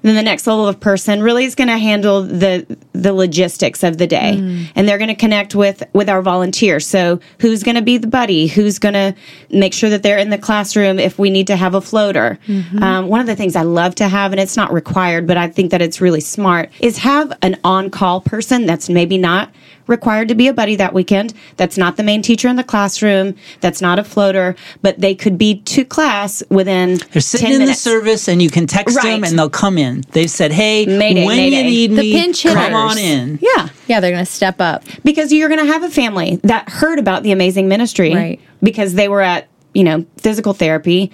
Then 0.03 0.15
the 0.15 0.23
next 0.23 0.47
level 0.47 0.67
of 0.69 0.79
person 0.81 1.23
really 1.23 1.45
is 1.45 1.55
going 1.55 1.69
to 1.69 1.79
handle 1.79 2.23
the 2.23 2.67
the 2.93 3.13
logistics 3.13 3.83
of 3.83 3.99
the 3.99 4.07
day. 4.07 4.35
And 4.75 4.89
they're 4.89 4.99
going 4.99 5.09
to 5.09 5.15
connect 5.15 5.55
with 5.55 5.83
with 5.93 6.09
our 6.09 6.23
volunteers. 6.23 6.87
So 6.87 7.21
who's 7.41 7.63
going 7.63 7.77
to 7.77 7.83
be 7.83 7.99
the 7.99 8.07
buddy? 8.07 8.47
Who's 8.47 8.79
going 8.79 8.95
to 8.95 9.15
make 9.51 9.73
sure 9.73 9.91
that 9.91 10.03
they're 10.03 10.19
in 10.19 10.31
the 10.31 10.39
classroom 10.39 10.99
if 10.99 11.19
we 11.19 11.31
need 11.31 11.47
to 11.49 11.57
have 11.57 11.75
a 11.75 11.81
floater? 11.81 12.39
Um, 12.83 13.09
one 13.09 13.21
of 13.21 13.27
the 13.27 13.37
things 13.37 13.57
i 13.57 13.63
love 13.63 13.95
to 13.97 14.09
have 14.09 14.33
and 14.33 14.41
it's 14.41 14.57
not 14.57 14.73
required 14.73 15.27
but 15.27 15.37
i 15.37 15.49
think 15.49 15.71
that 15.71 15.83
it's 15.83 16.01
really 16.01 16.21
smart 16.21 16.71
is 16.81 16.99
have 16.99 17.33
an 17.43 17.59
on-call 17.65 18.21
person 18.21 18.67
that's 18.67 18.89
maybe 18.89 19.19
not 19.19 19.51
required 19.89 20.29
to 20.29 20.35
be 20.35 20.47
a 20.47 20.53
buddy 20.55 20.77
that 20.77 20.95
weekend 20.95 21.35
that's 21.57 21.77
not 21.77 21.97
the 21.97 22.03
main 22.05 22.23
teacher 22.23 22.47
in 22.47 22.55
the 22.57 22.63
classroom 22.63 23.35
that's 23.61 23.81
not 23.83 23.99
a 23.99 24.05
floater 24.05 24.55
but 24.83 24.99
they 25.01 25.15
could 25.15 25.37
be 25.39 25.61
to 25.63 25.85
class 25.85 26.43
within 26.51 26.99
They're 27.13 27.21
sitting 27.23 27.47
10 27.47 27.53
in 27.55 27.59
minutes. 27.61 27.83
the 27.83 27.91
service, 27.91 28.29
and 28.29 28.41
you 28.41 28.51
can 28.51 28.67
text 28.67 28.97
Right. 28.97 29.05
them, 29.05 29.25
and 29.25 29.39
they'll 29.39 29.51
come 29.51 29.77
in. 29.79 30.05
They've 30.13 30.31
said, 30.31 30.53
"Hey, 30.53 30.87
Mayday, 30.87 31.25
when 31.27 31.37
mayday. 31.37 31.57
you 31.57 31.89
need 31.89 31.91
The 31.97 32.03
me, 32.03 32.13
pinch 32.13 32.43
come 32.45 32.75
on 32.75 32.99
in." 32.99 33.39
yeah 33.43 33.69
Yeah, 33.89 34.01
they're 34.01 34.13
going 34.13 34.25
to 34.25 34.31
step 34.31 34.61
up. 34.61 34.85
because 35.05 35.33
you're 35.33 35.49
going 35.49 35.65
to 35.67 35.73
have 35.73 35.83
a 35.83 35.91
family 35.91 36.39
that 36.45 36.69
heard 36.69 36.99
about 36.99 37.23
the 37.23 37.33
amazing 37.33 37.67
ministry 37.69 38.15
Right. 38.15 38.41
because 38.63 38.95
they 38.95 39.09
were 39.09 39.23
at 39.23 39.49
you 39.75 39.85
know 39.85 40.05
physical 40.19 40.53
therapy 40.53 41.11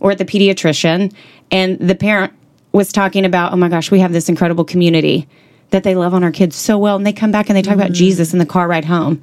or 0.00 0.10
at 0.10 0.18
the 0.18 0.24
pediatrician 0.24 1.12
and 1.50 1.78
the 1.78 1.94
parent 1.94 2.32
was 2.72 2.92
talking 2.92 3.24
about 3.24 3.52
oh 3.52 3.56
my 3.56 3.68
gosh 3.68 3.90
we 3.90 4.00
have 4.00 4.12
this 4.12 4.28
incredible 4.28 4.64
community 4.64 5.26
that 5.76 5.84
they 5.84 5.94
love 5.94 6.14
on 6.14 6.24
our 6.24 6.32
kids 6.32 6.56
so 6.56 6.78
well 6.78 6.96
and 6.96 7.06
they 7.06 7.12
come 7.12 7.30
back 7.30 7.48
and 7.48 7.56
they 7.56 7.62
talk 7.62 7.74
about 7.74 7.88
mm-hmm. 7.88 7.94
jesus 7.94 8.32
in 8.32 8.38
the 8.38 8.46
car 8.46 8.66
ride 8.66 8.84
home. 8.84 9.22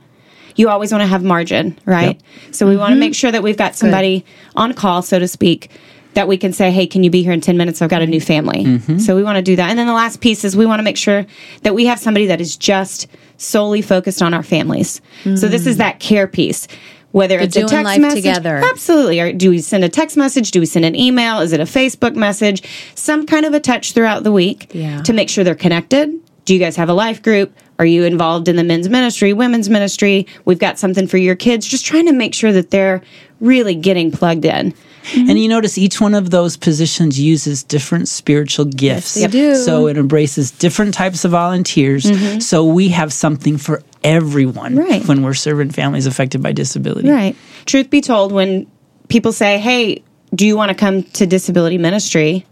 You 0.56 0.70
always 0.70 0.92
want 0.92 1.02
to 1.02 1.08
have 1.08 1.24
margin 1.24 1.78
right? 1.86 2.22
So 2.52 2.68
we 2.68 2.78
want 2.78 2.90
to 2.90 2.94
mm-hmm. 2.94 3.00
make 3.00 3.16
sure 3.16 3.32
that 3.32 3.44
we've 3.44 3.58
got 3.58 3.76
somebody 3.76 4.24
on 4.56 4.74
call 4.74 5.02
so 5.02 5.20
to 5.20 5.28
speak 5.28 5.72
that 6.14 6.28
we 6.28 6.38
can 6.38 6.54
say 6.54 6.70
hey 6.70 6.86
can 6.86 7.04
you 7.04 7.10
be 7.10 7.24
here 7.24 7.34
in 7.34 7.42
10 7.42 7.58
minutes? 7.58 7.82
I've 7.82 7.90
got 7.90 8.04
a 8.04 8.08
new 8.08 8.22
family. 8.22 8.64
Mm-hmm. 8.64 9.00
So 9.00 9.16
we 9.16 9.24
want 9.24 9.38
to 9.38 9.42
do 9.42 9.56
that. 9.56 9.70
And 9.70 9.80
then 9.80 9.88
the 9.88 9.94
last 9.94 10.22
piece 10.22 10.44
is 10.44 10.56
we 10.56 10.66
want 10.66 10.80
to 10.80 10.84
make 10.84 10.98
sure 10.98 11.26
that 11.64 11.74
we 11.74 11.88
have 11.88 12.00
somebody 12.00 12.28
that 12.28 12.40
is 12.40 12.56
just 12.56 13.08
solely 13.38 13.82
focused 13.82 14.22
on 14.22 14.34
our 14.34 14.44
families. 14.44 15.02
So 15.24 15.48
this 15.48 15.66
is 15.66 15.76
mm. 15.76 15.80
that 15.80 16.00
care 16.00 16.28
piece. 16.28 16.68
Whether 17.12 17.38
it's 17.38 17.56
a 17.56 17.60
doing 17.60 17.70
text 17.70 17.86
life 17.86 18.02
message 18.02 18.24
together. 18.24 18.58
absolutely. 18.72 19.20
Or 19.20 19.32
do 19.32 19.52
we 19.52 19.60
send 19.60 19.84
a 19.84 19.90
text 19.90 20.18
message? 20.18 20.50
Do 20.50 20.60
we 20.60 20.66
send 20.66 20.84
an 20.84 20.96
email? 20.96 21.42
Is 21.42 21.54
it 21.54 21.60
a 21.60 21.66
facebook 21.66 22.16
message? 22.16 22.64
Some 22.96 23.28
kind 23.28 23.46
of 23.46 23.54
a 23.54 23.60
touch 23.60 23.92
throughout 23.92 24.24
the 24.24 24.32
week 24.32 24.72
Yeah. 24.74 25.04
to 25.04 25.14
make 25.14 25.30
sure 25.30 25.44
they're 25.44 25.54
connected 25.54 26.20
do 26.46 26.54
you 26.54 26.60
guys 26.60 26.76
have 26.76 26.90
a 26.90 26.94
life 26.94 27.22
group 27.22 27.56
are 27.80 27.86
you 27.86 28.04
involved 28.04 28.48
in 28.48 28.56
the 28.56 28.64
men's 28.64 28.90
ministry 28.90 29.34
women's 29.34 29.70
ministry 29.70 30.28
we've 30.46 30.60
got 30.60 30.78
something 30.80 31.08
for 31.08 31.18
your 31.18 31.36
kids 31.36 31.68
just 31.68 31.86
trying 31.86 32.06
to 32.06 32.14
make 32.14 32.34
sure 32.34 32.52
that 32.52 32.72
they're 32.72 33.02
really 33.40 33.76
getting 33.76 34.12
plugged 34.12 34.46
in 34.46 34.72
mm-hmm. 34.72 35.30
And 35.30 35.38
you 35.38 35.50
notice 35.50 35.78
each 35.78 36.00
one 36.00 36.14
of 36.14 36.30
those 36.30 36.56
positions 36.56 37.20
uses 37.20 37.62
different 37.64 38.08
spiritual 38.08 38.64
gifts. 38.66 39.16
they 39.16 39.28
do. 39.28 39.56
So 39.56 39.88
it 39.88 39.98
embraces 39.98 40.50
different 40.50 40.94
types 40.94 41.26
of 41.26 41.32
volunteers. 41.32 42.06
Mm-hmm. 42.06 42.40
So 42.40 42.64
we 42.64 42.88
have 42.90 43.12
something 43.12 43.58
for 43.58 43.84
everyone 44.04 44.78
Right. 44.78 45.06
when 45.06 45.22
we're 45.22 45.34
serving 45.34 45.72
families 45.72 46.06
affected 46.06 46.42
by 46.42 46.54
disability. 46.54 47.10
Right. 47.10 47.36
Truth 47.66 47.90
be 47.90 48.00
told, 48.00 48.32
when 48.32 48.66
people 49.10 49.34
say, 49.34 49.60
hey, 49.60 50.04
do 50.34 50.48
you 50.48 50.56
want 50.56 50.70
to 50.70 50.76
come 50.76 51.04
to 51.04 51.26
disability 51.28 51.78
ministry? 51.78 52.46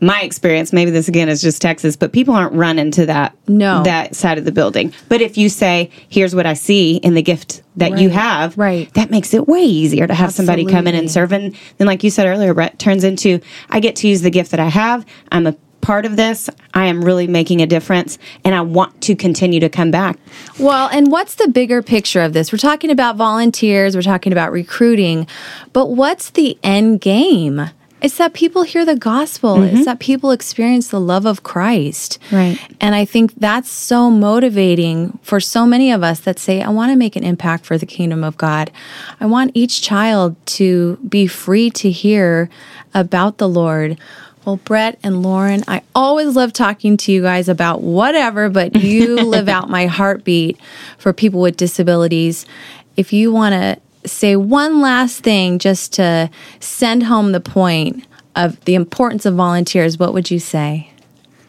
My 0.00 0.20
experience, 0.22 0.72
maybe 0.72 0.90
this 0.90 1.08
again 1.08 1.28
is 1.28 1.40
just 1.40 1.62
Texas, 1.62 1.96
but 1.96 2.12
people 2.12 2.34
aren't 2.34 2.52
running 2.52 2.90
to 2.92 3.06
that 3.06 3.34
No. 3.48 3.82
that 3.84 4.14
side 4.14 4.36
of 4.38 4.44
the 4.44 4.52
building. 4.52 4.92
But 5.08 5.22
if 5.22 5.38
you 5.38 5.48
say, 5.48 5.90
"Here's 6.08 6.34
what 6.34 6.44
I 6.46 6.52
see 6.54 6.96
in 6.96 7.14
the 7.14 7.22
gift 7.22 7.62
that 7.76 7.98
you 7.98 8.10
have," 8.10 8.56
Right. 8.58 8.92
that 8.94 9.10
makes 9.10 9.32
it 9.32 9.48
way 9.48 9.62
easier 9.62 10.06
to 10.06 10.14
have 10.14 10.32
somebody 10.32 10.64
come 10.64 10.86
in 10.86 10.94
and 10.94 11.04
Absolutely. 11.04 11.08
serve. 11.08 11.32
And 11.32 11.54
then, 11.78 11.86
like 11.86 12.04
you 12.04 12.10
said 12.10 12.26
earlier, 12.26 12.52
Brett 12.52 12.78
turns 12.78 13.04
into, 13.04 13.40
"I 13.70 13.80
get 13.80 13.96
to 13.96 14.08
use 14.08 14.20
the 14.22 14.30
gift 14.30 14.50
that 14.50 14.60
I 14.60 14.68
have. 14.68 15.06
I'm 15.32 15.46
a 15.46 15.54
part 15.80 16.04
of 16.04 16.16
this. 16.16 16.50
I 16.74 16.86
am 16.86 17.02
really 17.04 17.26
making 17.28 17.62
a 17.62 17.66
difference, 17.66 18.18
and 18.44 18.54
I 18.54 18.60
want 18.60 19.00
to 19.02 19.14
continue 19.14 19.60
to 19.60 19.68
come 19.68 19.90
back." 19.90 20.18
Well, 20.58 20.90
and 20.92 21.10
what's 21.12 21.36
the 21.36 21.48
bigger 21.48 21.80
picture 21.80 22.20
of 22.22 22.32
this? 22.32 22.52
We're 22.52 22.58
talking 22.58 22.90
about 22.90 23.16
volunteers, 23.16 23.94
we're 23.94 24.02
talking 24.02 24.32
about 24.32 24.50
recruiting, 24.52 25.26
but 25.72 25.90
what's 25.90 26.30
the 26.30 26.58
end 26.62 27.00
game? 27.00 27.70
It's 28.06 28.18
that 28.18 28.34
people 28.34 28.62
hear 28.62 28.84
the 28.84 28.94
gospel. 28.94 29.64
It's 29.64 29.74
mm-hmm. 29.74 29.82
that 29.82 29.98
people 29.98 30.30
experience 30.30 30.86
the 30.86 31.00
love 31.00 31.26
of 31.26 31.42
Christ. 31.42 32.20
Right. 32.30 32.56
And 32.80 32.94
I 32.94 33.04
think 33.04 33.34
that's 33.34 33.68
so 33.68 34.10
motivating 34.10 35.18
for 35.22 35.40
so 35.40 35.66
many 35.66 35.90
of 35.90 36.04
us 36.04 36.20
that 36.20 36.38
say, 36.38 36.62
I 36.62 36.68
want 36.68 36.92
to 36.92 36.96
make 36.96 37.16
an 37.16 37.24
impact 37.24 37.66
for 37.66 37.76
the 37.76 37.84
kingdom 37.84 38.22
of 38.22 38.36
God. 38.36 38.70
I 39.18 39.26
want 39.26 39.50
each 39.54 39.82
child 39.82 40.36
to 40.46 40.98
be 40.98 41.26
free 41.26 41.68
to 41.70 41.90
hear 41.90 42.48
about 42.94 43.38
the 43.38 43.48
Lord. 43.48 43.98
Well, 44.44 44.58
Brett 44.58 45.00
and 45.02 45.24
Lauren, 45.24 45.64
I 45.66 45.82
always 45.92 46.36
love 46.36 46.52
talking 46.52 46.96
to 46.98 47.10
you 47.10 47.22
guys 47.22 47.48
about 47.48 47.82
whatever, 47.82 48.48
but 48.48 48.76
you 48.76 49.16
live 49.24 49.48
out 49.48 49.68
my 49.68 49.86
heartbeat 49.86 50.60
for 50.96 51.12
people 51.12 51.40
with 51.40 51.56
disabilities. 51.56 52.46
If 52.96 53.12
you 53.12 53.32
want 53.32 53.54
to 53.54 53.80
say 54.06 54.36
one 54.36 54.80
last 54.80 55.22
thing 55.22 55.58
just 55.58 55.92
to 55.94 56.30
send 56.60 57.04
home 57.04 57.32
the 57.32 57.40
point 57.40 58.06
of 58.34 58.62
the 58.64 58.74
importance 58.74 59.26
of 59.26 59.34
volunteers, 59.34 59.98
what 59.98 60.12
would 60.12 60.30
you 60.30 60.38
say? 60.38 60.90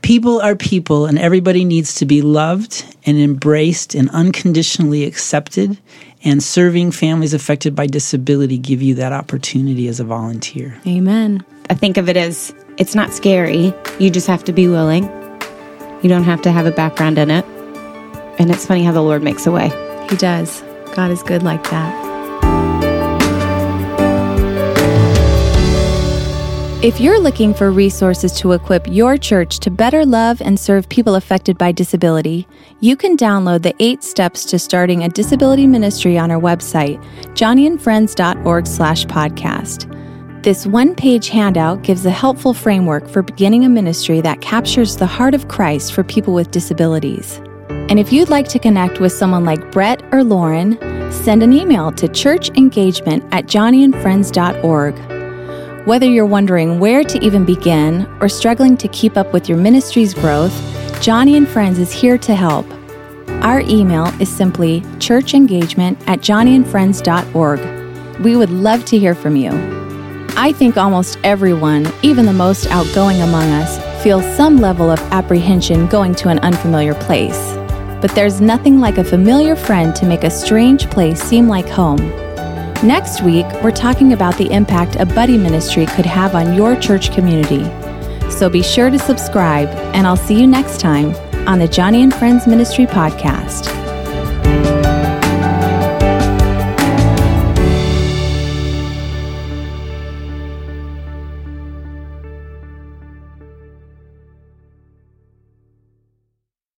People 0.02 0.40
are 0.40 0.56
people, 0.56 1.06
and 1.06 1.20
everybody 1.20 1.66
needs 1.66 1.96
to 1.96 2.06
be 2.06 2.22
loved 2.22 2.86
and 3.06 3.18
embraced 3.18 3.94
and 3.94 4.10
unconditionally 4.12 5.04
accepted. 5.04 5.78
And 6.24 6.42
serving 6.42 6.92
families 6.92 7.34
affected 7.34 7.76
by 7.76 7.86
disability 7.86 8.58
give 8.58 8.82
you 8.82 8.96
that 8.96 9.14
opportunity 9.14 9.88
as 9.88 10.00
a 10.00 10.04
volunteer. 10.04 10.80
Amen. 10.86 11.46
I 11.70 11.76
think 11.76 11.96
of 11.98 12.10
it 12.10 12.18
as 12.18 12.54
it's 12.78 12.96
not 12.96 13.14
scary. 13.14 13.74
You 14.00 14.10
just 14.10 14.28
have 14.28 14.44
to 14.46 14.52
be 14.52 14.68
willing. 14.68 15.04
You 16.02 16.10
don't 16.10 16.24
have 16.24 16.42
to 16.42 16.52
have 16.52 16.66
a 16.66 16.72
background 16.72 17.18
in 17.18 17.30
it. 17.30 17.46
And 18.40 18.50
it's 18.50 18.66
funny 18.66 18.84
how 18.84 18.92
the 18.92 19.02
Lord 19.02 19.22
makes 19.22 19.46
a 19.46 19.52
way. 19.52 19.70
He 20.10 20.16
does. 20.18 20.62
God 20.96 21.12
is 21.12 21.22
good 21.22 21.44
like 21.44 21.64
that. 21.70 22.07
If 26.84 27.02
you're 27.02 27.20
looking 27.20 27.56
for 27.56 27.72
resources 27.72 28.32
to 28.34 28.52
equip 28.52 28.86
your 28.86 29.18
church 29.18 29.58
to 29.62 29.72
better 29.72 30.06
love 30.06 30.40
and 30.44 30.60
serve 30.60 30.88
people 30.90 31.16
affected 31.16 31.58
by 31.58 31.72
disability, 31.72 32.48
you 32.82 32.96
can 32.96 33.18
download 33.18 33.64
the 33.64 33.74
eight 33.80 34.04
steps 34.04 34.46
to 34.46 34.60
starting 34.60 35.04
a 35.04 35.10
disability 35.10 35.66
ministry 35.66 36.20
on 36.20 36.30
our 36.30 36.40
website, 36.40 37.04
joniandfriends.org 37.34 38.68
slash 38.68 39.06
podcast. 39.06 39.92
This 40.44 40.68
one-page 40.68 41.30
handout 41.30 41.82
gives 41.82 42.06
a 42.06 42.12
helpful 42.12 42.54
framework 42.54 43.10
for 43.10 43.24
beginning 43.24 43.66
a 43.66 43.70
ministry 43.70 44.22
that 44.22 44.42
captures 44.42 44.98
the 44.98 45.08
heart 45.08 45.34
of 45.34 45.48
Christ 45.48 45.94
for 45.94 46.04
people 46.04 46.36
with 46.36 46.52
disabilities. 46.52 47.42
And 47.70 48.00
if 48.00 48.14
you'd 48.14 48.30
like 48.30 48.48
to 48.50 48.60
connect 48.60 49.00
with 49.00 49.12
someone 49.14 49.46
like 49.46 49.72
Brett 49.72 50.04
or 50.14 50.24
Lauren, 50.24 50.78
send 51.12 51.42
an 51.42 51.54
email 51.54 51.92
to 51.94 52.08
churchengagement 52.08 53.28
at 53.32 53.48
joniandfriends.org. 53.48 55.17
Whether 55.88 56.06
you're 56.06 56.26
wondering 56.26 56.82
where 56.82 57.06
to 57.06 57.18
even 57.24 57.46
begin 57.46 58.06
or 58.20 58.28
struggling 58.28 58.76
to 58.76 58.90
keep 58.90 59.16
up 59.16 59.32
with 59.32 59.48
your 59.48 59.58
ministry's 59.58 60.14
growth, 60.14 60.52
Joni 61.00 61.38
and 61.38 61.48
Friends 61.48 61.80
is 61.80 61.94
here 61.94 62.18
to 62.18 62.36
help. 62.36 62.66
Our 63.42 63.62
email 63.62 64.08
is 64.20 64.28
simply 64.28 64.82
churchengagement 65.00 66.06
at 66.06 66.20
joniandfriends.org. 66.20 68.20
We 68.20 68.36
would 68.36 68.50
love 68.50 68.84
to 68.84 69.00
hear 69.00 69.16
from 69.16 69.38
you. 69.38 69.52
I 70.36 70.52
think 70.52 70.76
almost 70.76 71.20
everyone, 71.24 71.88
even 72.04 72.26
the 72.26 72.34
most 72.34 72.68
outgoing 72.68 73.22
among 73.22 73.50
us, 73.52 73.80
feels 74.04 74.26
some 74.36 74.58
level 74.58 74.92
of 74.92 75.00
apprehension 75.14 75.88
going 75.88 76.16
to 76.16 76.28
an 76.28 76.40
unfamiliar 76.40 76.96
place. 76.96 77.40
But 78.02 78.12
there's 78.14 78.42
nothing 78.42 78.82
like 78.82 78.98
a 78.98 79.06
familiar 79.06 79.56
friend 79.56 79.96
to 79.96 80.06
make 80.06 80.26
a 80.26 80.30
strange 80.30 80.90
place 80.90 81.24
seem 81.24 81.48
like 81.48 81.70
home. 81.70 82.27
Next 82.84 83.24
week, 83.24 83.48
we're 83.64 83.72
talking 83.72 84.14
about 84.14 84.38
the 84.38 84.52
impact 84.52 84.98
a 84.98 85.06
buddy 85.06 85.36
ministry 85.36 85.88
could 85.88 86.06
have 86.06 86.36
on 86.36 86.54
your 86.54 86.80
church 86.80 87.12
community. 87.12 87.64
So 88.30 88.50
be 88.50 88.62
sure 88.62 88.92
to 88.92 89.00
subscribe, 89.00 89.68
and 89.96 90.06
I'll 90.06 90.16
see 90.16 90.40
you 90.40 90.46
next 90.46 90.80
time 90.80 91.16
on 91.48 91.58
the 91.58 91.68
Joni 91.68 92.04
and 92.04 92.14
Friends 92.14 92.46
Ministry 92.46 92.86
Podcast. 92.86 93.77